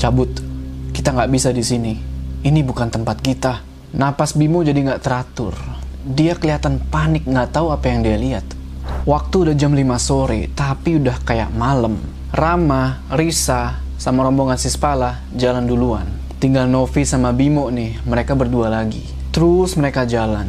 cabut, 0.00 0.32
kita 0.96 1.12
nggak 1.12 1.28
bisa 1.28 1.52
di 1.52 1.60
sini. 1.60 1.94
Ini 2.40 2.64
bukan 2.64 2.88
tempat 2.88 3.20
kita. 3.20 3.60
Napas 3.92 4.32
Bimo 4.32 4.64
jadi 4.64 4.88
nggak 4.88 5.04
teratur. 5.04 5.52
Dia 6.08 6.32
kelihatan 6.32 6.80
panik 6.88 7.28
nggak 7.28 7.52
tahu 7.52 7.68
apa 7.68 7.84
yang 7.84 8.00
dia 8.00 8.16
lihat. 8.16 8.48
Waktu 9.04 9.52
udah 9.52 9.54
jam 9.54 9.76
5 9.76 10.00
sore, 10.00 10.48
tapi 10.56 10.96
udah 10.96 11.20
kayak 11.28 11.52
malam. 11.52 12.00
Rama, 12.32 13.04
Risa, 13.12 13.84
sama 14.00 14.24
rombongan 14.24 14.56
Sispala 14.56 15.28
jalan 15.36 15.68
duluan. 15.68 16.08
Tinggal 16.40 16.72
Novi 16.72 17.04
sama 17.04 17.36
Bimo 17.36 17.68
nih, 17.68 18.00
mereka 18.08 18.32
berdua 18.32 18.72
lagi. 18.72 19.15
Terus 19.36 19.76
mereka 19.76 20.08
jalan. 20.08 20.48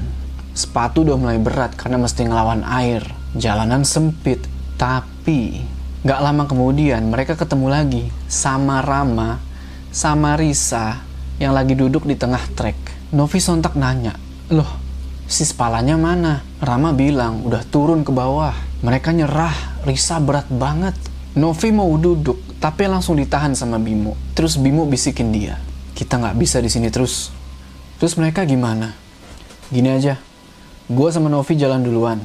Sepatu 0.55 1.03
udah 1.03 1.19
mulai 1.19 1.35
berat 1.43 1.75
karena 1.75 1.99
mesti 1.99 2.23
ngelawan 2.23 2.63
air. 2.63 3.03
Jalanan 3.35 3.83
sempit, 3.83 4.39
tapi 4.79 5.59
gak 6.07 6.23
lama 6.23 6.47
kemudian 6.47 7.11
mereka 7.11 7.35
ketemu 7.35 7.67
lagi 7.67 8.07
sama 8.31 8.79
Rama, 8.79 9.43
sama 9.91 10.39
Risa 10.39 11.03
yang 11.35 11.51
lagi 11.51 11.75
duduk 11.75 12.07
di 12.07 12.15
tengah 12.15 12.39
trek. 12.55 12.79
Novi 13.11 13.43
sontak 13.43 13.75
nanya, 13.75 14.15
loh 14.55 14.71
si 15.27 15.43
spalanya 15.43 15.99
mana? 15.99 16.39
Rama 16.63 16.95
bilang 16.95 17.43
udah 17.43 17.67
turun 17.67 18.07
ke 18.07 18.15
bawah. 18.15 18.55
Mereka 18.87 19.11
nyerah, 19.11 19.83
Risa 19.83 20.15
berat 20.23 20.47
banget. 20.47 20.95
Novi 21.35 21.75
mau 21.75 21.91
duduk, 21.99 22.39
tapi 22.63 22.87
langsung 22.87 23.19
ditahan 23.19 23.51
sama 23.51 23.83
Bimo. 23.83 24.15
Terus 24.31 24.55
Bimo 24.55 24.87
bisikin 24.87 25.35
dia, 25.35 25.59
kita 25.91 26.23
nggak 26.23 26.39
bisa 26.39 26.63
di 26.63 26.71
sini 26.71 26.87
terus. 26.87 27.35
Terus 27.97 28.13
mereka 28.13 28.45
gimana? 28.45 28.93
Gini 29.73 29.89
aja, 29.89 30.21
gue 30.85 31.09
sama 31.09 31.33
Novi 31.33 31.57
jalan 31.57 31.81
duluan. 31.81 32.21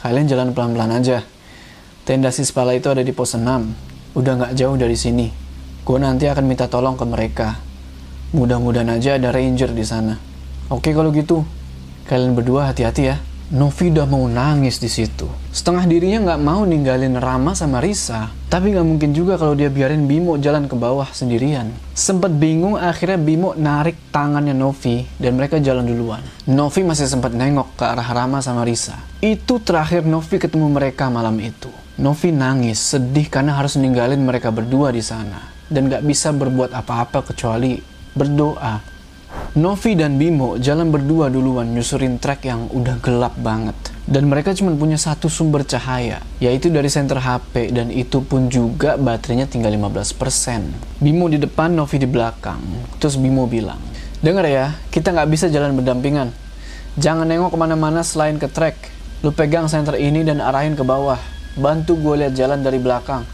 Kalian 0.00 0.24
jalan 0.24 0.56
pelan-pelan 0.56 0.88
aja. 0.88 1.20
Tenda 2.08 2.32
Sispala 2.32 2.72
itu 2.72 2.88
ada 2.88 3.04
di 3.04 3.12
pos 3.12 3.36
6. 3.36 3.44
Udah 4.16 4.32
nggak 4.40 4.52
jauh 4.56 4.74
dari 4.74 4.96
sini. 4.96 5.28
Gue 5.84 6.00
nanti 6.00 6.26
akan 6.32 6.48
minta 6.48 6.64
tolong 6.64 6.96
ke 6.96 7.04
mereka. 7.04 7.60
Mudah-mudahan 8.32 8.88
aja 8.88 9.20
ada 9.20 9.28
ranger 9.28 9.76
di 9.76 9.84
sana. 9.84 10.16
Oke 10.72 10.96
kalau 10.96 11.12
gitu, 11.12 11.44
kalian 12.08 12.32
berdua 12.32 12.72
hati-hati 12.72 13.12
ya. 13.12 13.20
Novi 13.52 13.92
udah 13.92 14.08
mau 14.08 14.24
nangis 14.32 14.80
di 14.80 14.88
situ. 14.88 15.28
Setengah 15.52 15.84
dirinya 15.84 16.24
nggak 16.24 16.40
mau 16.40 16.64
ninggalin 16.64 17.20
Rama 17.20 17.52
sama 17.52 17.84
Risa. 17.84 18.32
Tapi 18.48 18.72
nggak 18.72 18.86
mungkin 18.88 19.12
juga 19.12 19.36
kalau 19.36 19.52
dia 19.52 19.68
biarin 19.68 20.08
Bimo 20.08 20.40
jalan 20.40 20.64
ke 20.64 20.72
bawah 20.72 21.04
sendirian. 21.12 21.68
Sempet 21.92 22.32
bingung 22.32 22.80
akhirnya 22.80 23.20
Bimo 23.20 23.52
narik 23.52 24.08
tangannya 24.08 24.56
Novi 24.56 25.04
dan 25.20 25.36
mereka 25.36 25.60
jalan 25.60 25.84
duluan. 25.84 26.24
Novi 26.48 26.80
masih 26.80 27.04
sempat 27.04 27.36
nengok 27.36 27.76
ke 27.76 27.84
arah 27.84 28.08
Rama 28.08 28.40
sama 28.40 28.64
Risa. 28.64 28.96
Itu 29.20 29.60
terakhir 29.60 30.08
Novi 30.08 30.40
ketemu 30.40 30.72
mereka 30.72 31.12
malam 31.12 31.36
itu. 31.36 31.68
Novi 32.00 32.32
nangis, 32.32 32.80
sedih 32.80 33.28
karena 33.28 33.60
harus 33.60 33.76
ninggalin 33.76 34.24
mereka 34.24 34.48
berdua 34.48 34.96
di 34.96 35.04
sana. 35.04 35.52
Dan 35.68 35.92
nggak 35.92 36.08
bisa 36.08 36.32
berbuat 36.32 36.72
apa-apa 36.72 37.20
kecuali 37.20 37.76
berdoa 38.16 38.91
Novi 39.52 39.92
dan 39.92 40.16
Bimo 40.16 40.56
jalan 40.56 40.88
berdua 40.88 41.28
duluan 41.28 41.76
nyusurin 41.76 42.16
trek 42.16 42.48
yang 42.48 42.72
udah 42.72 42.96
gelap 43.04 43.36
banget. 43.36 43.76
Dan 44.02 44.26
mereka 44.26 44.56
cuma 44.56 44.74
punya 44.74 44.98
satu 44.98 45.30
sumber 45.30 45.62
cahaya, 45.62 46.24
yaitu 46.42 46.72
dari 46.72 46.90
senter 46.90 47.22
HP 47.22 47.70
dan 47.70 47.92
itu 47.92 48.24
pun 48.24 48.50
juga 48.50 48.98
baterainya 48.98 49.46
tinggal 49.46 49.70
15%. 49.70 51.04
Bimo 51.04 51.30
di 51.30 51.38
depan, 51.38 51.70
Novi 51.70 52.02
di 52.02 52.08
belakang. 52.08 52.58
Terus 52.98 53.14
Bimo 53.20 53.46
bilang, 53.46 53.78
Dengar 54.22 54.46
ya, 54.46 54.78
kita 54.94 55.10
nggak 55.10 55.28
bisa 55.34 55.50
jalan 55.50 55.74
berdampingan. 55.74 56.30
Jangan 56.94 57.26
nengok 57.26 57.52
ke 57.52 57.58
mana-mana 57.58 58.06
selain 58.06 58.38
ke 58.38 58.46
trek. 58.46 58.78
Lu 59.26 59.34
pegang 59.34 59.66
senter 59.66 59.98
ini 59.98 60.22
dan 60.22 60.38
arahin 60.38 60.78
ke 60.78 60.86
bawah. 60.86 61.18
Bantu 61.58 61.98
gue 61.98 62.22
lihat 62.22 62.38
jalan 62.38 62.62
dari 62.62 62.78
belakang. 62.78 63.26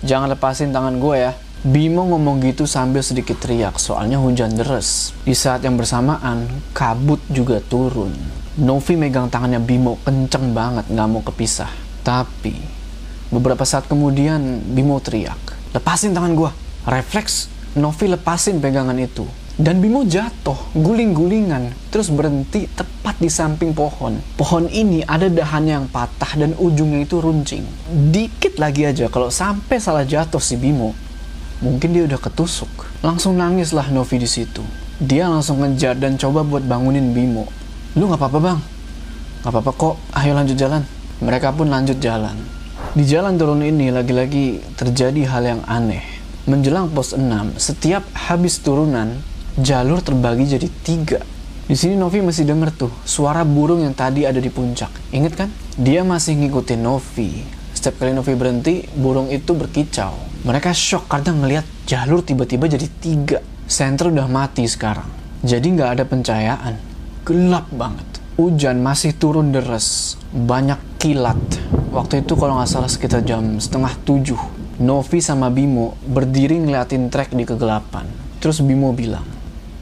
Jangan 0.00 0.32
lepasin 0.32 0.72
tangan 0.72 0.96
gue 0.96 1.16
ya. 1.28 1.36
Bimo 1.60 2.08
ngomong 2.08 2.40
gitu 2.40 2.64
sambil 2.64 3.04
sedikit 3.04 3.36
teriak 3.36 3.76
soalnya 3.76 4.16
hujan 4.16 4.56
deras. 4.56 5.12
Di 5.28 5.36
saat 5.36 5.60
yang 5.60 5.76
bersamaan, 5.76 6.48
kabut 6.72 7.20
juga 7.28 7.60
turun. 7.60 8.16
Novi 8.56 8.96
megang 8.96 9.28
tangannya 9.28 9.60
Bimo 9.60 10.00
kenceng 10.00 10.56
banget 10.56 10.88
nggak 10.88 11.08
mau 11.12 11.20
kepisah. 11.20 11.68
Tapi, 12.00 12.56
beberapa 13.28 13.60
saat 13.68 13.84
kemudian 13.92 14.64
Bimo 14.72 15.04
teriak, 15.04 15.36
lepasin 15.76 16.16
tangan 16.16 16.32
gua. 16.32 16.56
Refleks, 16.88 17.52
Novi 17.76 18.08
lepasin 18.08 18.56
pegangan 18.56 18.96
itu. 18.96 19.28
Dan 19.60 19.84
Bimo 19.84 20.08
jatuh, 20.08 20.56
guling-gulingan, 20.72 21.76
terus 21.92 22.08
berhenti 22.08 22.72
tepat 22.72 23.20
di 23.20 23.28
samping 23.28 23.76
pohon. 23.76 24.16
Pohon 24.40 24.64
ini 24.72 25.04
ada 25.04 25.28
dahannya 25.28 25.84
yang 25.84 25.88
patah 25.92 26.40
dan 26.40 26.56
ujungnya 26.56 27.04
itu 27.04 27.20
runcing. 27.20 27.68
Dikit 28.08 28.56
lagi 28.56 28.88
aja 28.88 29.12
kalau 29.12 29.28
sampai 29.28 29.76
salah 29.76 30.08
jatuh 30.08 30.40
si 30.40 30.56
Bimo, 30.56 30.96
mungkin 31.60 31.92
dia 31.92 32.04
udah 32.08 32.20
ketusuk. 32.20 32.68
Langsung 33.00 33.36
nangislah 33.36 33.88
Novi 33.92 34.20
di 34.20 34.28
situ. 34.28 34.60
Dia 35.00 35.28
langsung 35.28 35.64
ngejar 35.64 35.96
dan 35.96 36.20
coba 36.20 36.44
buat 36.44 36.64
bangunin 36.64 37.16
Bimo. 37.16 37.48
Lu 37.96 38.08
nggak 38.08 38.20
apa-apa 38.20 38.38
bang? 38.40 38.60
Nggak 39.40 39.52
apa-apa 39.56 39.70
kok, 39.72 39.94
ayo 40.20 40.32
lanjut 40.36 40.56
jalan. 40.56 40.82
Mereka 41.24 41.56
pun 41.56 41.72
lanjut 41.72 41.96
jalan. 42.00 42.36
Di 42.92 43.04
jalan 43.06 43.40
turun 43.40 43.64
ini 43.64 43.88
lagi-lagi 43.88 44.60
terjadi 44.76 45.22
hal 45.30 45.42
yang 45.46 45.62
aneh. 45.68 46.02
Menjelang 46.48 46.90
pos 46.90 47.12
6, 47.12 47.22
setiap 47.60 48.02
habis 48.16 48.58
turunan, 48.64 49.20
jalur 49.60 50.00
terbagi 50.00 50.56
jadi 50.56 50.68
tiga. 50.82 51.20
Di 51.70 51.78
sini 51.78 51.94
Novi 51.94 52.18
masih 52.18 52.48
denger 52.48 52.74
tuh 52.74 52.92
suara 53.06 53.46
burung 53.46 53.86
yang 53.86 53.94
tadi 53.94 54.26
ada 54.26 54.42
di 54.42 54.50
puncak. 54.50 54.90
Ingat 55.14 55.32
kan? 55.38 55.48
Dia 55.78 56.02
masih 56.02 56.34
ngikutin 56.34 56.80
Novi. 56.82 57.59
Setiap 57.80 58.04
kali 58.04 58.12
Novi 58.12 58.36
berhenti, 58.36 58.84
burung 58.92 59.32
itu 59.32 59.56
berkicau. 59.56 60.12
Mereka 60.44 60.68
shock 60.76 61.08
karena 61.08 61.32
ngelihat 61.32 61.64
jalur 61.88 62.20
tiba-tiba 62.20 62.68
jadi 62.68 62.84
tiga. 63.00 63.40
Senter 63.64 64.12
udah 64.12 64.28
mati 64.28 64.68
sekarang. 64.68 65.08
Jadi 65.40 65.80
nggak 65.80 65.90
ada 65.96 66.04
pencahayaan. 66.04 66.76
Gelap 67.24 67.72
banget. 67.72 68.04
Hujan 68.36 68.84
masih 68.84 69.16
turun 69.16 69.48
deras. 69.48 70.20
Banyak 70.28 71.00
kilat. 71.00 71.40
Waktu 71.88 72.20
itu 72.20 72.36
kalau 72.36 72.60
nggak 72.60 72.68
salah 72.68 72.92
sekitar 72.92 73.24
jam 73.24 73.56
setengah 73.56 73.96
tujuh. 74.04 74.36
Novi 74.84 75.24
sama 75.24 75.48
Bimo 75.48 75.96
berdiri 76.04 76.60
ngeliatin 76.60 77.08
trek 77.08 77.32
di 77.32 77.48
kegelapan. 77.48 78.04
Terus 78.44 78.60
Bimo 78.60 78.92
bilang, 78.92 79.24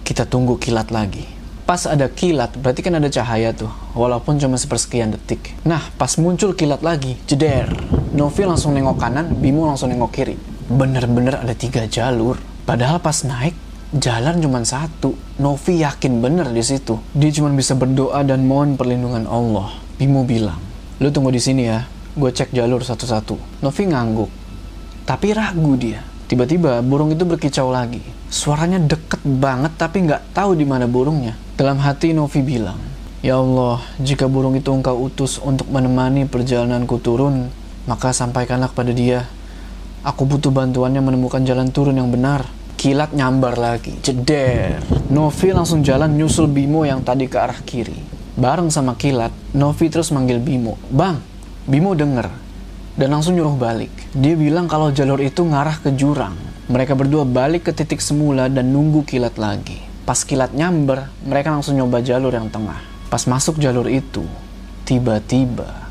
kita 0.06 0.22
tunggu 0.22 0.54
kilat 0.54 0.94
lagi. 0.94 1.37
Pas 1.68 1.84
ada 1.84 2.08
kilat, 2.08 2.56
berarti 2.56 2.80
kan 2.80 2.96
ada 2.96 3.12
cahaya 3.12 3.52
tuh, 3.52 3.68
walaupun 3.92 4.40
cuma 4.40 4.56
sepersekian 4.56 5.12
detik. 5.12 5.52
Nah, 5.68 5.84
pas 6.00 6.16
muncul 6.16 6.56
kilat 6.56 6.80
lagi, 6.80 7.20
jeder. 7.28 7.68
Novi 8.16 8.48
langsung 8.48 8.72
nengok 8.72 8.96
kanan, 8.96 9.36
Bimo 9.36 9.68
langsung 9.68 9.92
nengok 9.92 10.08
kiri. 10.08 10.40
Bener-bener 10.72 11.44
ada 11.44 11.52
tiga 11.52 11.84
jalur. 11.84 12.40
Padahal 12.64 13.04
pas 13.04 13.20
naik, 13.20 13.52
jalan 13.92 14.40
cuma 14.40 14.64
satu. 14.64 15.12
Novi 15.36 15.84
yakin 15.84 16.24
bener 16.24 16.48
di 16.56 16.64
situ. 16.64 17.04
Dia 17.12 17.28
cuma 17.36 17.52
bisa 17.52 17.76
berdoa 17.76 18.24
dan 18.24 18.48
mohon 18.48 18.80
perlindungan 18.80 19.28
Allah. 19.28 19.68
Bimo 20.00 20.24
bilang, 20.24 20.56
lu 21.04 21.12
tunggu 21.12 21.36
di 21.36 21.42
sini 21.44 21.68
ya, 21.68 21.84
gue 22.16 22.32
cek 22.32 22.48
jalur 22.56 22.80
satu-satu. 22.80 23.60
Novi 23.60 23.82
ngangguk, 23.84 24.30
tapi 25.04 25.36
ragu 25.36 25.76
dia. 25.76 26.00
Tiba-tiba 26.28 26.84
burung 26.84 27.08
itu 27.08 27.24
berkicau 27.24 27.72
lagi. 27.72 28.04
Suaranya 28.28 28.76
deket 28.76 29.24
banget 29.24 29.80
tapi 29.80 30.04
nggak 30.04 30.36
tahu 30.36 30.52
di 30.52 30.68
mana 30.68 30.84
burungnya. 30.84 31.32
Dalam 31.56 31.80
hati 31.80 32.12
Novi 32.12 32.44
bilang, 32.44 32.76
Ya 33.24 33.40
Allah, 33.40 33.80
jika 33.96 34.28
burung 34.28 34.52
itu 34.52 34.68
engkau 34.68 35.08
utus 35.08 35.40
untuk 35.40 35.72
menemani 35.72 36.28
perjalananku 36.28 37.00
turun, 37.00 37.48
maka 37.88 38.12
sampaikanlah 38.12 38.68
kepada 38.68 38.92
dia. 38.92 39.24
Aku 40.04 40.28
butuh 40.28 40.52
bantuannya 40.52 41.00
menemukan 41.00 41.40
jalan 41.48 41.72
turun 41.72 41.96
yang 41.96 42.12
benar. 42.12 42.44
Kilat 42.78 43.10
nyambar 43.16 43.56
lagi, 43.56 43.96
jeder. 44.04 44.84
Novi 45.10 45.48
langsung 45.50 45.80
jalan 45.80 46.12
nyusul 46.14 46.46
Bimo 46.46 46.84
yang 46.84 47.02
tadi 47.02 47.24
ke 47.24 47.40
arah 47.40 47.58
kiri. 47.64 47.96
Bareng 48.38 48.70
sama 48.70 48.94
Kilat, 48.94 49.34
Novi 49.56 49.90
terus 49.90 50.14
manggil 50.14 50.38
Bimo. 50.38 50.78
Bang, 50.92 51.18
Bimo 51.66 51.96
denger, 51.98 52.30
dan 52.98 53.14
langsung 53.14 53.38
nyuruh 53.38 53.54
balik. 53.54 53.94
Dia 54.10 54.34
bilang 54.34 54.66
kalau 54.66 54.90
jalur 54.90 55.22
itu 55.22 55.46
ngarah 55.46 55.78
ke 55.78 55.94
jurang. 55.94 56.34
Mereka 56.68 56.98
berdua 56.98 57.22
balik 57.22 57.70
ke 57.70 57.72
titik 57.72 58.02
semula 58.02 58.50
dan 58.50 58.74
nunggu 58.74 59.06
kilat 59.06 59.38
lagi. 59.38 59.78
Pas 60.02 60.20
kilat 60.26 60.52
nyamber, 60.52 61.06
mereka 61.22 61.54
langsung 61.54 61.78
nyoba 61.78 62.02
jalur 62.02 62.34
yang 62.34 62.50
tengah. 62.50 62.82
Pas 63.08 63.24
masuk 63.24 63.56
jalur 63.56 63.86
itu, 63.88 64.26
tiba-tiba... 64.84 65.88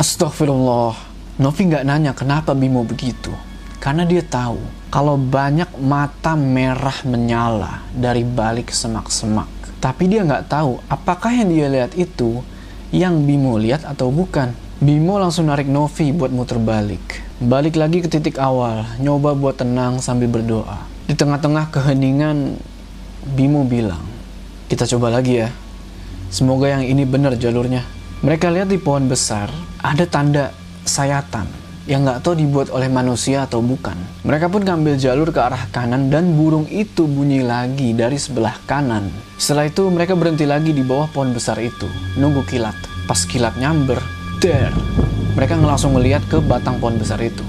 Astagfirullah, 0.00 0.96
Novi 1.40 1.62
nggak 1.68 1.84
nanya 1.84 2.12
kenapa 2.16 2.56
Bimo 2.56 2.84
begitu. 2.84 3.32
Karena 3.80 4.04
dia 4.04 4.20
tahu 4.20 4.60
kalau 4.92 5.16
banyak 5.16 5.72
mata 5.80 6.36
merah 6.36 7.00
menyala 7.04 7.84
dari 7.96 8.24
balik 8.24 8.72
semak-semak. 8.72 9.48
Tapi 9.80 10.08
dia 10.08 10.20
nggak 10.20 10.52
tahu 10.52 10.80
apakah 10.88 11.32
yang 11.32 11.48
dia 11.48 11.68
lihat 11.68 11.92
itu 11.96 12.44
yang 12.92 13.24
Bimo 13.24 13.56
lihat 13.56 13.88
atau 13.88 14.12
bukan. 14.12 14.52
Bimo 14.80 15.20
langsung 15.20 15.52
narik 15.52 15.68
Novi 15.68 16.08
buat 16.08 16.32
muter 16.32 16.56
balik. 16.56 17.20
Balik 17.36 17.76
lagi 17.76 18.00
ke 18.00 18.08
titik 18.08 18.40
awal, 18.40 18.88
nyoba 18.96 19.36
buat 19.36 19.60
tenang 19.60 20.00
sambil 20.00 20.32
berdoa. 20.32 20.88
Di 21.04 21.12
tengah-tengah 21.12 21.68
keheningan, 21.68 22.56
Bimo 23.36 23.68
bilang, 23.68 24.00
kita 24.72 24.88
coba 24.88 25.12
lagi 25.12 25.44
ya. 25.44 25.52
Semoga 26.32 26.72
yang 26.72 26.88
ini 26.88 27.04
benar 27.04 27.36
jalurnya. 27.36 27.84
Mereka 28.24 28.48
lihat 28.48 28.72
di 28.72 28.80
pohon 28.80 29.04
besar, 29.04 29.52
ada 29.84 30.08
tanda 30.08 30.48
sayatan 30.88 31.44
yang 31.84 32.08
nggak 32.08 32.24
tahu 32.24 32.40
dibuat 32.40 32.72
oleh 32.72 32.88
manusia 32.88 33.44
atau 33.44 33.60
bukan. 33.60 34.00
Mereka 34.24 34.48
pun 34.48 34.64
ngambil 34.64 34.96
jalur 34.96 35.28
ke 35.28 35.44
arah 35.44 35.68
kanan 35.68 36.08
dan 36.08 36.32
burung 36.40 36.64
itu 36.72 37.04
bunyi 37.04 37.44
lagi 37.44 37.92
dari 37.92 38.16
sebelah 38.16 38.56
kanan. 38.64 39.12
Setelah 39.36 39.68
itu 39.68 39.92
mereka 39.92 40.16
berhenti 40.16 40.48
lagi 40.48 40.72
di 40.72 40.80
bawah 40.80 41.12
pohon 41.12 41.36
besar 41.36 41.60
itu, 41.60 41.84
nunggu 42.16 42.48
kilat. 42.48 42.80
Pas 43.04 43.28
kilat 43.28 43.60
nyamber, 43.60 44.00
der. 44.40 44.72
Mereka 45.36 45.60
langsung 45.60 45.94
melihat 45.94 46.24
ke 46.26 46.40
batang 46.40 46.80
pohon 46.80 46.96
besar 46.96 47.20
itu. 47.20 47.44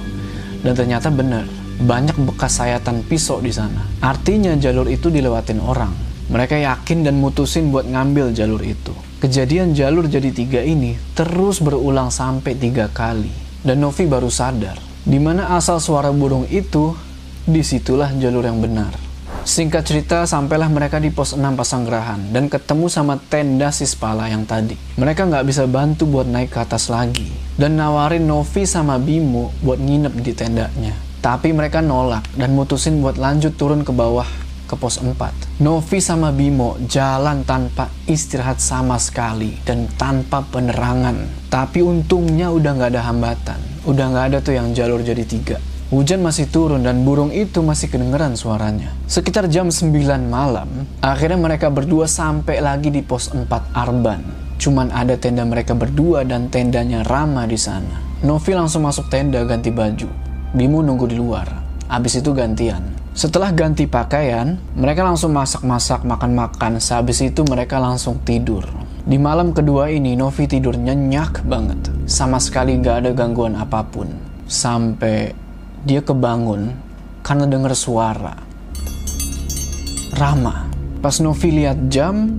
Dan 0.61 0.77
ternyata 0.77 1.09
benar, 1.09 1.47
banyak 1.81 2.13
bekas 2.29 2.61
sayatan 2.61 3.01
pisau 3.07 3.41
di 3.41 3.49
sana. 3.49 3.87
Artinya 4.03 4.53
jalur 4.59 4.85
itu 4.91 5.09
dilewatin 5.09 5.63
orang. 5.63 5.89
Mereka 6.29 6.61
yakin 6.61 7.07
dan 7.07 7.17
mutusin 7.17 7.73
buat 7.73 7.87
ngambil 7.87 8.35
jalur 8.35 8.61
itu. 8.61 8.93
Kejadian 9.23 9.73
jalur 9.73 10.05
jadi 10.05 10.29
tiga 10.29 10.61
ini 10.61 10.95
terus 11.17 11.63
berulang 11.63 12.13
sampai 12.13 12.53
tiga 12.59 12.91
kali. 12.91 13.31
Dan 13.61 13.81
Novi 13.81 14.09
baru 14.09 14.29
sadar, 14.29 14.77
di 15.05 15.21
mana 15.21 15.53
asal 15.53 15.77
suara 15.77 16.09
burung 16.09 16.49
itu, 16.49 16.97
di 17.45 17.61
situlah 17.61 18.09
jalur 18.17 18.45
yang 18.45 18.57
benar. 18.57 19.10
Singkat 19.41 19.83
cerita, 19.83 20.17
sampailah 20.29 20.69
mereka 20.69 21.01
di 21.01 21.09
pos 21.09 21.33
6 21.33 21.41
Pasanggerahan 21.57 22.29
dan 22.29 22.45
ketemu 22.45 22.85
sama 22.93 23.17
tenda 23.17 23.73
Sispala 23.73 24.29
yang 24.29 24.45
tadi. 24.45 24.77
Mereka 25.01 25.25
nggak 25.25 25.45
bisa 25.49 25.65
bantu 25.65 26.05
buat 26.05 26.29
naik 26.29 26.53
ke 26.53 26.61
atas 26.61 26.93
lagi 26.93 27.25
dan 27.57 27.73
nawarin 27.73 28.29
Novi 28.29 28.69
sama 28.69 29.01
Bimo 29.01 29.49
buat 29.65 29.81
nginep 29.81 30.13
di 30.21 30.33
tendanya. 30.37 30.93
Tapi 31.25 31.49
mereka 31.57 31.81
nolak 31.81 32.25
dan 32.37 32.53
mutusin 32.53 33.01
buat 33.01 33.17
lanjut 33.17 33.57
turun 33.57 33.81
ke 33.81 33.89
bawah 33.89 34.29
ke 34.69 34.77
pos 34.77 35.01
4. 35.01 35.17
Novi 35.57 35.97
sama 35.97 36.29
Bimo 36.29 36.77
jalan 36.85 37.41
tanpa 37.41 37.89
istirahat 38.05 38.61
sama 38.61 39.01
sekali 39.01 39.57
dan 39.65 39.89
tanpa 39.97 40.45
penerangan. 40.45 41.49
Tapi 41.49 41.81
untungnya 41.81 42.53
udah 42.53 42.77
nggak 42.77 42.91
ada 42.93 43.09
hambatan. 43.09 43.59
Udah 43.89 44.05
nggak 44.13 44.25
ada 44.31 44.37
tuh 44.45 44.53
yang 44.53 44.69
jalur 44.77 45.01
jadi 45.01 45.25
tiga. 45.25 45.57
Hujan 45.91 46.23
masih 46.23 46.47
turun 46.47 46.87
dan 46.87 47.03
burung 47.03 47.35
itu 47.35 47.59
masih 47.59 47.91
kedengeran 47.91 48.39
suaranya. 48.39 48.95
Sekitar 49.11 49.51
jam 49.51 49.67
9 49.67 49.91
malam, 50.23 50.87
akhirnya 51.03 51.35
mereka 51.35 51.67
berdua 51.67 52.07
sampai 52.07 52.63
lagi 52.63 52.87
di 52.87 53.03
pos 53.03 53.27
4 53.27 53.43
Arban. 53.75 54.23
Cuman 54.55 54.87
ada 54.95 55.19
tenda 55.19 55.43
mereka 55.43 55.75
berdua 55.75 56.23
dan 56.23 56.47
tendanya 56.47 57.03
Rama 57.03 57.43
di 57.43 57.59
sana. 57.59 57.99
Novi 58.23 58.55
langsung 58.55 58.87
masuk 58.87 59.11
tenda 59.11 59.43
ganti 59.43 59.67
baju. 59.67 60.07
Bimo 60.55 60.79
nunggu 60.79 61.11
di 61.11 61.19
luar. 61.19 61.51
Abis 61.91 62.23
itu 62.23 62.31
gantian. 62.31 62.87
Setelah 63.11 63.51
ganti 63.51 63.83
pakaian, 63.83 64.63
mereka 64.71 65.03
langsung 65.03 65.35
masak-masak, 65.35 66.07
makan-makan. 66.07 66.79
Sehabis 66.79 67.19
itu 67.19 67.43
mereka 67.43 67.83
langsung 67.83 68.23
tidur. 68.23 68.63
Di 69.03 69.19
malam 69.19 69.51
kedua 69.51 69.91
ini, 69.91 70.15
Novi 70.15 70.47
tidur 70.47 70.79
nyenyak 70.79 71.43
banget. 71.43 71.91
Sama 72.07 72.39
sekali 72.39 72.79
nggak 72.79 72.95
ada 73.03 73.11
gangguan 73.11 73.59
apa 73.59 73.83
pun. 73.83 74.07
Sampai 74.47 75.40
dia 75.81 76.05
kebangun 76.05 76.73
karena 77.25 77.45
dengar 77.49 77.73
suara. 77.73 78.35
Rama. 80.17 80.69
Pas 81.01 81.17
Novi 81.17 81.49
lihat 81.49 81.89
jam, 81.89 82.29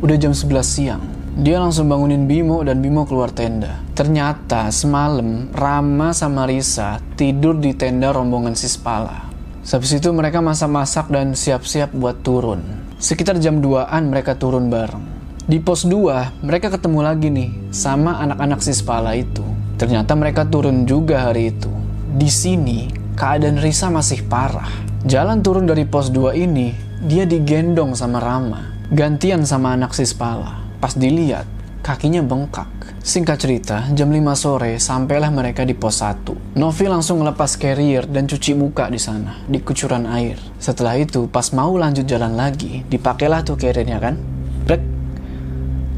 udah 0.00 0.16
jam 0.16 0.32
11 0.32 0.64
siang. 0.64 1.04
Dia 1.36 1.60
langsung 1.60 1.92
bangunin 1.92 2.24
Bimo 2.24 2.64
dan 2.64 2.80
Bimo 2.80 3.04
keluar 3.04 3.28
tenda. 3.28 3.84
Ternyata 3.92 4.72
semalam 4.72 5.52
Rama 5.52 6.16
sama 6.16 6.48
Risa 6.48 6.96
tidur 7.20 7.60
di 7.60 7.76
tenda 7.76 8.16
rombongan 8.16 8.56
Sispala. 8.56 9.28
Habis 9.60 10.00
itu 10.00 10.08
mereka 10.16 10.40
masak-masak 10.40 11.12
dan 11.12 11.36
siap-siap 11.36 11.92
buat 11.92 12.24
turun. 12.24 12.64
Sekitar 12.96 13.36
jam 13.36 13.60
2-an 13.60 14.08
mereka 14.08 14.40
turun 14.40 14.72
bareng. 14.72 15.04
Di 15.44 15.60
pos 15.60 15.84
2, 15.84 16.40
mereka 16.40 16.72
ketemu 16.72 17.00
lagi 17.04 17.28
nih 17.28 17.50
sama 17.68 18.16
anak-anak 18.24 18.64
Sispala 18.64 19.12
itu. 19.12 19.44
Ternyata 19.76 20.16
mereka 20.16 20.48
turun 20.48 20.88
juga 20.88 21.28
hari 21.28 21.52
itu. 21.52 21.68
Di 22.16 22.32
sini, 22.32 22.88
keadaan 23.12 23.60
Risa 23.60 23.92
masih 23.92 24.24
parah. 24.24 24.72
Jalan 25.04 25.44
turun 25.44 25.68
dari 25.68 25.84
pos 25.84 26.08
2 26.08 26.32
ini, 26.32 26.72
dia 27.04 27.28
digendong 27.28 27.92
sama 27.92 28.24
Rama. 28.24 28.72
Gantian 28.88 29.44
sama 29.44 29.76
anak 29.76 29.92
Sispala. 29.92 30.64
Pas 30.80 30.96
dilihat, 30.96 31.44
kakinya 31.84 32.24
bengkak. 32.24 32.72
Singkat 33.04 33.36
cerita, 33.36 33.76
jam 33.92 34.08
5 34.08 34.32
sore 34.32 34.80
sampailah 34.80 35.28
mereka 35.28 35.68
di 35.68 35.76
pos 35.76 36.00
1. 36.00 36.56
Novi 36.56 36.88
langsung 36.88 37.20
ngelepas 37.20 37.60
carrier 37.60 38.08
dan 38.08 38.24
cuci 38.24 38.56
muka 38.56 38.88
di 38.88 38.96
sana, 38.96 39.36
di 39.44 39.60
kucuran 39.60 40.08
air. 40.08 40.40
Setelah 40.56 40.96
itu, 40.96 41.28
pas 41.28 41.52
mau 41.52 41.76
lanjut 41.76 42.08
jalan 42.08 42.32
lagi, 42.32 42.80
dipakailah 42.88 43.44
tuh 43.44 43.60
carriernya 43.60 44.00
kan? 44.00 44.16
Brek. 44.64 44.80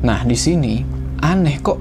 Nah, 0.03 0.27
di 0.27 0.35
sini 0.35 0.83
aneh 1.23 1.63
kok 1.63 1.79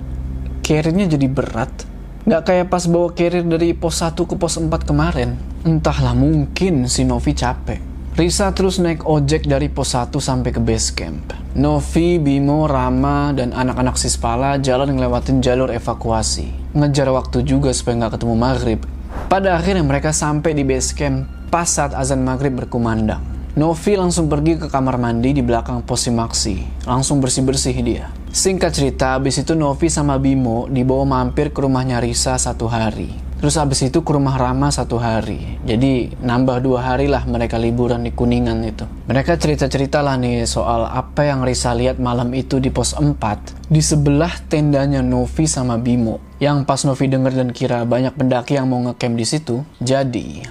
carriernya 0.62 1.10
jadi 1.10 1.26
berat. 1.26 1.97
Nggak 2.28 2.44
kayak 2.44 2.68
pas 2.68 2.84
bawa 2.92 3.08
carrier 3.16 3.48
dari 3.48 3.72
pos 3.72 4.04
1 4.04 4.20
ke 4.20 4.36
pos 4.36 4.60
4 4.60 4.68
kemarin. 4.84 5.40
Entahlah 5.64 6.12
mungkin 6.12 6.84
si 6.92 7.08
Novi 7.08 7.32
capek. 7.32 7.80
Risa 8.20 8.52
terus 8.52 8.84
naik 8.84 9.08
ojek 9.08 9.48
dari 9.48 9.72
pos 9.72 9.96
1 9.96 10.12
sampai 10.20 10.52
ke 10.52 10.60
base 10.60 10.92
camp. 10.92 11.32
Novi, 11.56 12.20
Bimo, 12.20 12.68
Rama, 12.68 13.32
dan 13.32 13.56
anak-anak 13.56 13.96
Sispala 13.96 14.60
jalan 14.60 15.00
ngelewatin 15.00 15.40
jalur 15.40 15.72
evakuasi. 15.72 16.52
Ngejar 16.76 17.08
waktu 17.16 17.48
juga 17.48 17.72
supaya 17.72 17.96
nggak 18.04 18.20
ketemu 18.20 18.36
maghrib. 18.36 18.84
Pada 19.32 19.56
akhirnya 19.56 19.88
mereka 19.88 20.12
sampai 20.12 20.52
di 20.52 20.68
base 20.68 20.92
camp 21.00 21.32
pas 21.48 21.64
saat 21.64 21.96
azan 21.96 22.28
maghrib 22.28 22.52
berkumandang. 22.60 23.24
Novi 23.56 23.96
langsung 23.96 24.28
pergi 24.28 24.60
ke 24.60 24.68
kamar 24.68 25.00
mandi 25.00 25.32
di 25.32 25.40
belakang 25.40 25.80
pos 25.80 26.04
Simaksi. 26.04 26.84
Langsung 26.84 27.24
bersih-bersih 27.24 27.80
dia. 27.80 28.12
Singkat 28.38 28.70
cerita, 28.70 29.18
abis 29.18 29.42
itu 29.42 29.58
Novi 29.58 29.90
sama 29.90 30.22
Bimo 30.22 30.70
dibawa 30.70 31.10
mampir 31.10 31.50
ke 31.50 31.58
rumahnya 31.58 31.98
Risa 31.98 32.38
satu 32.38 32.70
hari. 32.70 33.10
Terus 33.42 33.58
abis 33.58 33.90
itu 33.90 34.06
ke 34.06 34.14
rumah 34.14 34.38
Rama 34.38 34.70
satu 34.70 35.02
hari. 35.02 35.58
Jadi 35.66 36.14
nambah 36.22 36.62
dua 36.62 36.86
hari 36.86 37.10
lah 37.10 37.26
mereka 37.26 37.58
liburan 37.58 38.06
di 38.06 38.14
Kuningan 38.14 38.62
itu. 38.62 38.86
Mereka 39.10 39.42
cerita-cerita 39.42 40.06
lah 40.06 40.22
nih 40.22 40.46
soal 40.46 40.86
apa 40.86 41.26
yang 41.26 41.42
Risa 41.42 41.74
lihat 41.74 41.98
malam 41.98 42.30
itu 42.38 42.62
di 42.62 42.70
pos 42.70 42.94
4. 42.94 43.74
Di 43.74 43.82
sebelah 43.82 44.38
tendanya 44.46 45.02
Novi 45.02 45.50
sama 45.50 45.82
Bimo. 45.82 46.22
Yang 46.38 46.70
pas 46.70 46.86
Novi 46.86 47.10
denger 47.10 47.34
dan 47.34 47.50
kira 47.50 47.90
banyak 47.90 48.14
pendaki 48.14 48.54
yang 48.54 48.70
mau 48.70 48.86
ngecamp 48.86 49.18
di 49.18 49.26
situ. 49.26 49.66
Jadi 49.82 50.46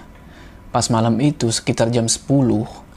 pas 0.76 0.92
malam 0.92 1.16
itu 1.24 1.48
sekitar 1.48 1.88
jam 1.88 2.04
10 2.04 2.28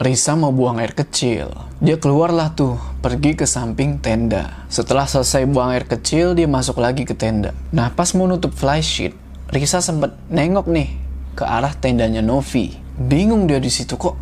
Risa 0.04 0.36
mau 0.36 0.52
buang 0.52 0.84
air 0.84 0.92
kecil. 0.92 1.48
Dia 1.80 1.96
keluarlah 1.96 2.52
tuh, 2.52 2.76
pergi 3.00 3.40
ke 3.40 3.48
samping 3.48 4.04
tenda. 4.04 4.68
Setelah 4.68 5.08
selesai 5.08 5.48
buang 5.48 5.72
air 5.72 5.88
kecil, 5.88 6.36
dia 6.36 6.44
masuk 6.44 6.84
lagi 6.84 7.08
ke 7.08 7.16
tenda. 7.16 7.56
Nah, 7.72 7.88
pas 7.96 8.12
mau 8.20 8.28
nutup 8.28 8.52
flysheet, 8.52 9.16
Risa 9.48 9.80
sempat 9.80 10.12
nengok 10.28 10.68
nih 10.68 10.92
ke 11.40 11.48
arah 11.48 11.72
tendanya 11.72 12.20
Novi. 12.20 12.76
Bingung 13.00 13.48
dia 13.48 13.64
di 13.64 13.72
situ 13.72 13.96
kok 13.96 14.20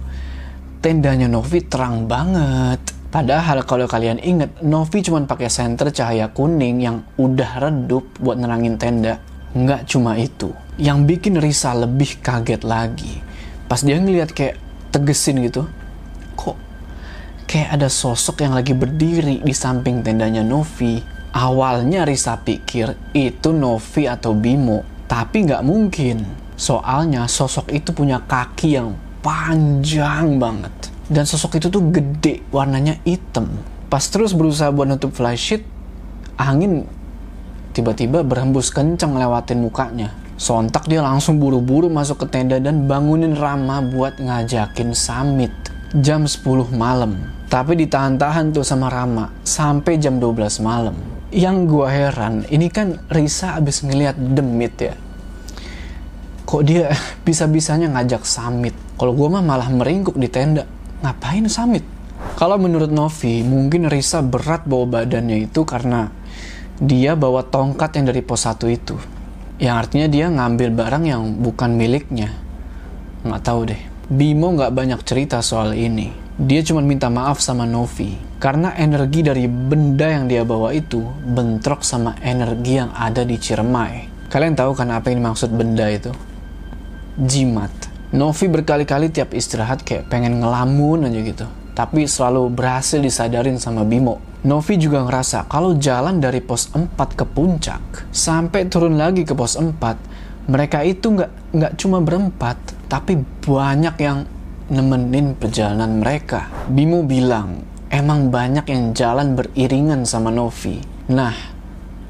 tendanya 0.77 1.25
Novi 1.25 1.65
terang 1.65 2.05
banget. 2.05 2.93
Padahal 3.09 3.65
kalau 3.65 3.89
kalian 3.89 4.21
inget, 4.21 4.53
Novi 4.61 5.01
cuma 5.01 5.25
pakai 5.25 5.49
senter 5.49 5.89
cahaya 5.89 6.29
kuning 6.29 6.77
yang 6.77 7.01
udah 7.17 7.57
redup 7.57 8.05
buat 8.21 8.37
nerangin 8.37 8.77
tenda. 8.77 9.17
Nggak 9.57 9.89
cuma 9.89 10.13
itu. 10.21 10.53
Yang 10.77 10.99
bikin 11.09 11.41
Risa 11.41 11.73
lebih 11.73 12.21
kaget 12.21 12.61
lagi. 12.61 13.26
Pas 13.67 13.83
dia 13.83 13.99
ngeliat 13.99 14.31
kayak 14.31 14.55
tegesin 14.95 15.43
gitu. 15.43 15.67
Kok 16.39 16.55
kayak 17.47 17.79
ada 17.79 17.91
sosok 17.91 18.43
yang 18.47 18.55
lagi 18.55 18.71
berdiri 18.71 19.43
di 19.43 19.53
samping 19.53 20.01
tendanya 20.01 20.43
Novi. 20.43 21.03
Awalnya 21.35 22.07
Risa 22.07 22.39
pikir 22.39 22.95
itu 23.11 23.51
Novi 23.51 24.07
atau 24.07 24.31
Bimo. 24.31 24.87
Tapi 25.05 25.45
nggak 25.45 25.63
mungkin. 25.67 26.23
Soalnya 26.57 27.29
sosok 27.29 27.69
itu 27.69 27.93
punya 27.93 28.23
kaki 28.23 28.79
yang 28.79 28.97
panjang 29.21 30.39
banget. 30.39 30.73
Dan 31.07 31.23
sosok 31.23 31.59
itu 31.61 31.67
tuh 31.71 31.83
gede, 31.87 32.43
warnanya 32.51 32.99
hitam. 33.07 33.47
Pas 33.87 34.03
terus 34.11 34.35
berusaha 34.35 34.67
buat 34.75 34.87
nutup 34.91 35.15
flysheet, 35.15 35.63
angin 36.35 36.83
tiba-tiba 37.71 38.27
berhembus 38.27 38.73
kencang 38.73 39.15
lewatin 39.15 39.63
mukanya. 39.63 40.11
Sontak 40.37 40.85
dia 40.85 41.01
langsung 41.01 41.41
buru-buru 41.41 41.89
masuk 41.89 42.21
ke 42.21 42.25
tenda 42.29 42.61
dan 42.61 42.85
bangunin 42.85 43.33
Rama 43.33 43.81
buat 43.81 44.21
ngajakin 44.21 44.93
summit. 44.93 45.49
Jam 45.97 46.29
10 46.29 46.77
malam. 46.77 47.17
Tapi 47.49 47.73
ditahan-tahan 47.73 48.53
tuh 48.53 48.61
sama 48.61 48.85
Rama 48.85 49.33
sampai 49.41 49.97
jam 49.97 50.21
12 50.21 50.61
malam. 50.61 50.93
Yang 51.33 51.57
gua 51.65 51.89
heran 51.89 52.45
ini 52.53 52.69
kan 52.69 53.01
Risa 53.09 53.57
abis 53.57 53.81
ngeliat 53.81 54.13
demit 54.13 54.77
ya. 54.77 54.93
Kok 56.45 56.61
dia 56.61 56.93
bisa-bisanya 57.25 57.89
ngajak 57.97 58.21
Samit 58.21 58.77
kalau 58.93 59.17
gua 59.17 59.41
mah 59.41 59.43
malah 59.57 59.73
meringkuk 59.73 60.21
di 60.21 60.29
tenda. 60.29 60.69
Ngapain 61.01 61.49
Samit 61.49 61.81
kalau 62.37 62.61
menurut 62.61 62.93
Novi 62.93 63.41
mungkin 63.41 63.89
Risa 63.89 64.21
berat 64.21 64.69
bawa 64.69 65.01
badannya 65.01 65.49
itu 65.49 65.65
karena 65.65 66.13
dia 66.77 67.17
bawa 67.17 67.41
tongkat 67.41 67.97
yang 67.97 68.13
dari 68.13 68.21
pos 68.21 68.45
1 68.45 68.69
itu 68.69 69.16
yang 69.57 69.81
artinya 69.81 70.07
dia 70.09 70.29
ngambil 70.29 70.69
barang 70.73 71.03
yang 71.05 71.21
bukan 71.41 71.73
miliknya 71.73 72.33
nggak 73.25 73.41
tahu 73.43 73.73
deh 73.73 73.81
Bimo 74.07 74.55
nggak 74.55 74.71
banyak 74.71 75.01
cerita 75.03 75.43
soal 75.43 75.75
ini 75.75 76.13
dia 76.37 76.61
cuma 76.61 76.85
minta 76.85 77.09
maaf 77.09 77.41
sama 77.41 77.65
Novi 77.65 78.27
karena 78.37 78.77
energi 78.77 79.25
dari 79.25 79.49
benda 79.49 80.05
yang 80.13 80.29
dia 80.29 80.45
bawa 80.45 80.69
itu 80.69 81.01
bentrok 81.25 81.81
sama 81.81 82.13
energi 82.21 82.77
yang 82.77 82.93
ada 82.93 83.25
di 83.25 83.33
Ciremai. 83.33 84.29
Kalian 84.29 84.53
tahu 84.53 84.77
kan 84.77 84.93
apa 84.93 85.09
yang 85.09 85.25
dimaksud 85.25 85.49
benda 85.49 85.89
itu? 85.89 86.13
Jimat. 87.17 87.73
Novi 88.13 88.45
berkali-kali 88.45 89.09
tiap 89.09 89.33
istirahat 89.33 89.81
kayak 89.81 90.13
pengen 90.13 90.37
ngelamun 90.37 91.09
aja 91.09 91.19
gitu. 91.25 91.47
Tapi 91.73 92.05
selalu 92.05 92.53
berhasil 92.53 93.01
disadarin 93.01 93.57
sama 93.57 93.81
Bimo. 93.81 94.21
Novi 94.45 94.77
juga 94.77 95.01
ngerasa 95.01 95.49
kalau 95.49 95.73
jalan 95.79 96.21
dari 96.21 96.43
pos 96.45 96.69
4 96.69 96.93
ke 96.93 97.25
puncak 97.25 97.81
sampai 98.13 98.69
turun 98.69 98.93
lagi 98.93 99.25
ke 99.25 99.33
pos 99.33 99.57
4 99.57 99.73
mereka 100.47 100.85
itu 100.85 101.17
nggak 101.17 101.31
nggak 101.57 101.73
cuma 101.81 101.97
berempat 101.99 102.55
tapi 102.87 103.19
banyak 103.43 103.95
yang 103.99 104.23
nemenin 104.67 105.35
perjalanan 105.35 106.03
mereka. 106.03 106.51
Bimo 106.67 107.03
bilang 107.03 107.63
emang 107.87 108.27
banyak 108.31 108.67
yang 108.67 108.91
jalan 108.91 109.35
beriringan 109.35 110.03
sama 110.03 110.31
Novi. 110.31 110.79
Nah, 111.11 111.35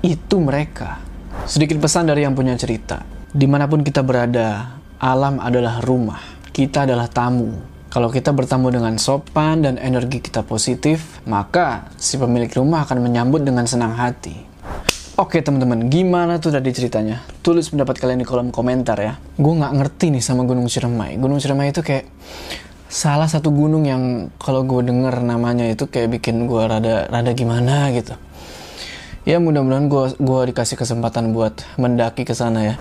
itu 0.01 0.35
mereka. 0.41 1.01
Sedikit 1.45 1.77
pesan 1.77 2.09
dari 2.09 2.25
yang 2.25 2.33
punya 2.33 2.57
cerita. 2.57 3.05
Di 3.29 3.45
mana 3.45 3.69
pun 3.69 3.85
kita 3.85 4.01
berada, 4.01 4.77
alam 4.97 5.37
adalah 5.37 5.81
rumah. 5.85 6.21
Kita 6.49 6.89
adalah 6.89 7.05
tamu. 7.05 7.76
Kalau 7.97 8.13
kita 8.13 8.29
bertamu 8.29 8.69
dengan 8.69 8.93
sopan 9.01 9.65
dan 9.65 9.81
energi 9.81 10.21
kita 10.21 10.45
positif, 10.45 11.17
maka 11.25 11.89
si 11.97 12.21
pemilik 12.21 12.53
rumah 12.53 12.85
akan 12.85 13.01
menyambut 13.01 13.41
dengan 13.41 13.65
senang 13.65 13.97
hati. 13.97 14.37
Oke 15.17 15.41
teman-teman, 15.41 15.89
gimana 15.89 16.37
tuh 16.37 16.53
tadi 16.53 16.69
ceritanya? 16.77 17.25
Tulis 17.41 17.73
pendapat 17.73 17.97
kalian 17.97 18.21
di 18.21 18.27
kolom 18.29 18.53
komentar 18.53 19.01
ya. 19.01 19.17
Gue 19.41 19.49
nggak 19.57 19.73
ngerti 19.81 20.13
nih 20.13 20.21
sama 20.21 20.45
Gunung 20.45 20.69
Ciremai. 20.69 21.17
Gunung 21.17 21.41
Ciremai 21.41 21.73
itu 21.73 21.81
kayak 21.81 22.05
salah 22.85 23.25
satu 23.25 23.49
gunung 23.49 23.89
yang 23.89 24.29
kalau 24.37 24.61
gue 24.61 24.85
denger 24.85 25.17
namanya 25.25 25.65
itu 25.65 25.89
kayak 25.89 26.21
bikin 26.21 26.45
gue 26.45 26.69
rada 26.69 27.09
rada 27.09 27.33
gimana 27.33 27.89
gitu 27.97 28.13
ya 29.27 29.43
mudah-mudahan 29.43 29.91
gue 29.91 30.03
gua 30.23 30.47
dikasih 30.47 30.79
kesempatan 30.79 31.35
buat 31.35 31.67
mendaki 31.75 32.23
ke 32.23 32.31
sana 32.31 32.63
ya 32.63 32.75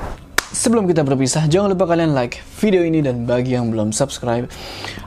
sebelum 0.57 0.89
kita 0.89 1.05
berpisah 1.05 1.45
jangan 1.53 1.77
lupa 1.77 1.85
kalian 1.93 2.17
like 2.17 2.41
video 2.57 2.81
ini 2.81 3.05
dan 3.05 3.29
bagi 3.29 3.53
yang 3.53 3.69
belum 3.69 3.93
subscribe 3.93 4.49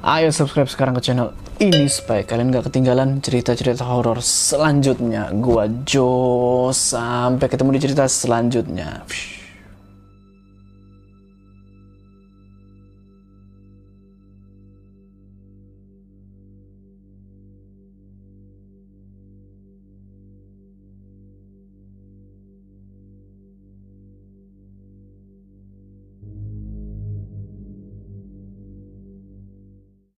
ayo 0.06 0.30
subscribe 0.30 0.70
sekarang 0.70 0.94
ke 0.94 1.02
channel 1.02 1.34
ini 1.60 1.90
supaya 1.90 2.24
kalian 2.24 2.56
gak 2.56 2.72
ketinggalan 2.72 3.20
cerita-cerita 3.20 3.84
horor 3.84 4.24
selanjutnya. 4.24 5.28
Gue 5.44 5.68
Jo 5.84 6.72
sampai 6.72 7.52
ketemu 7.52 7.76
di 7.76 7.80
cerita 7.84 8.08
selanjutnya 8.08 9.04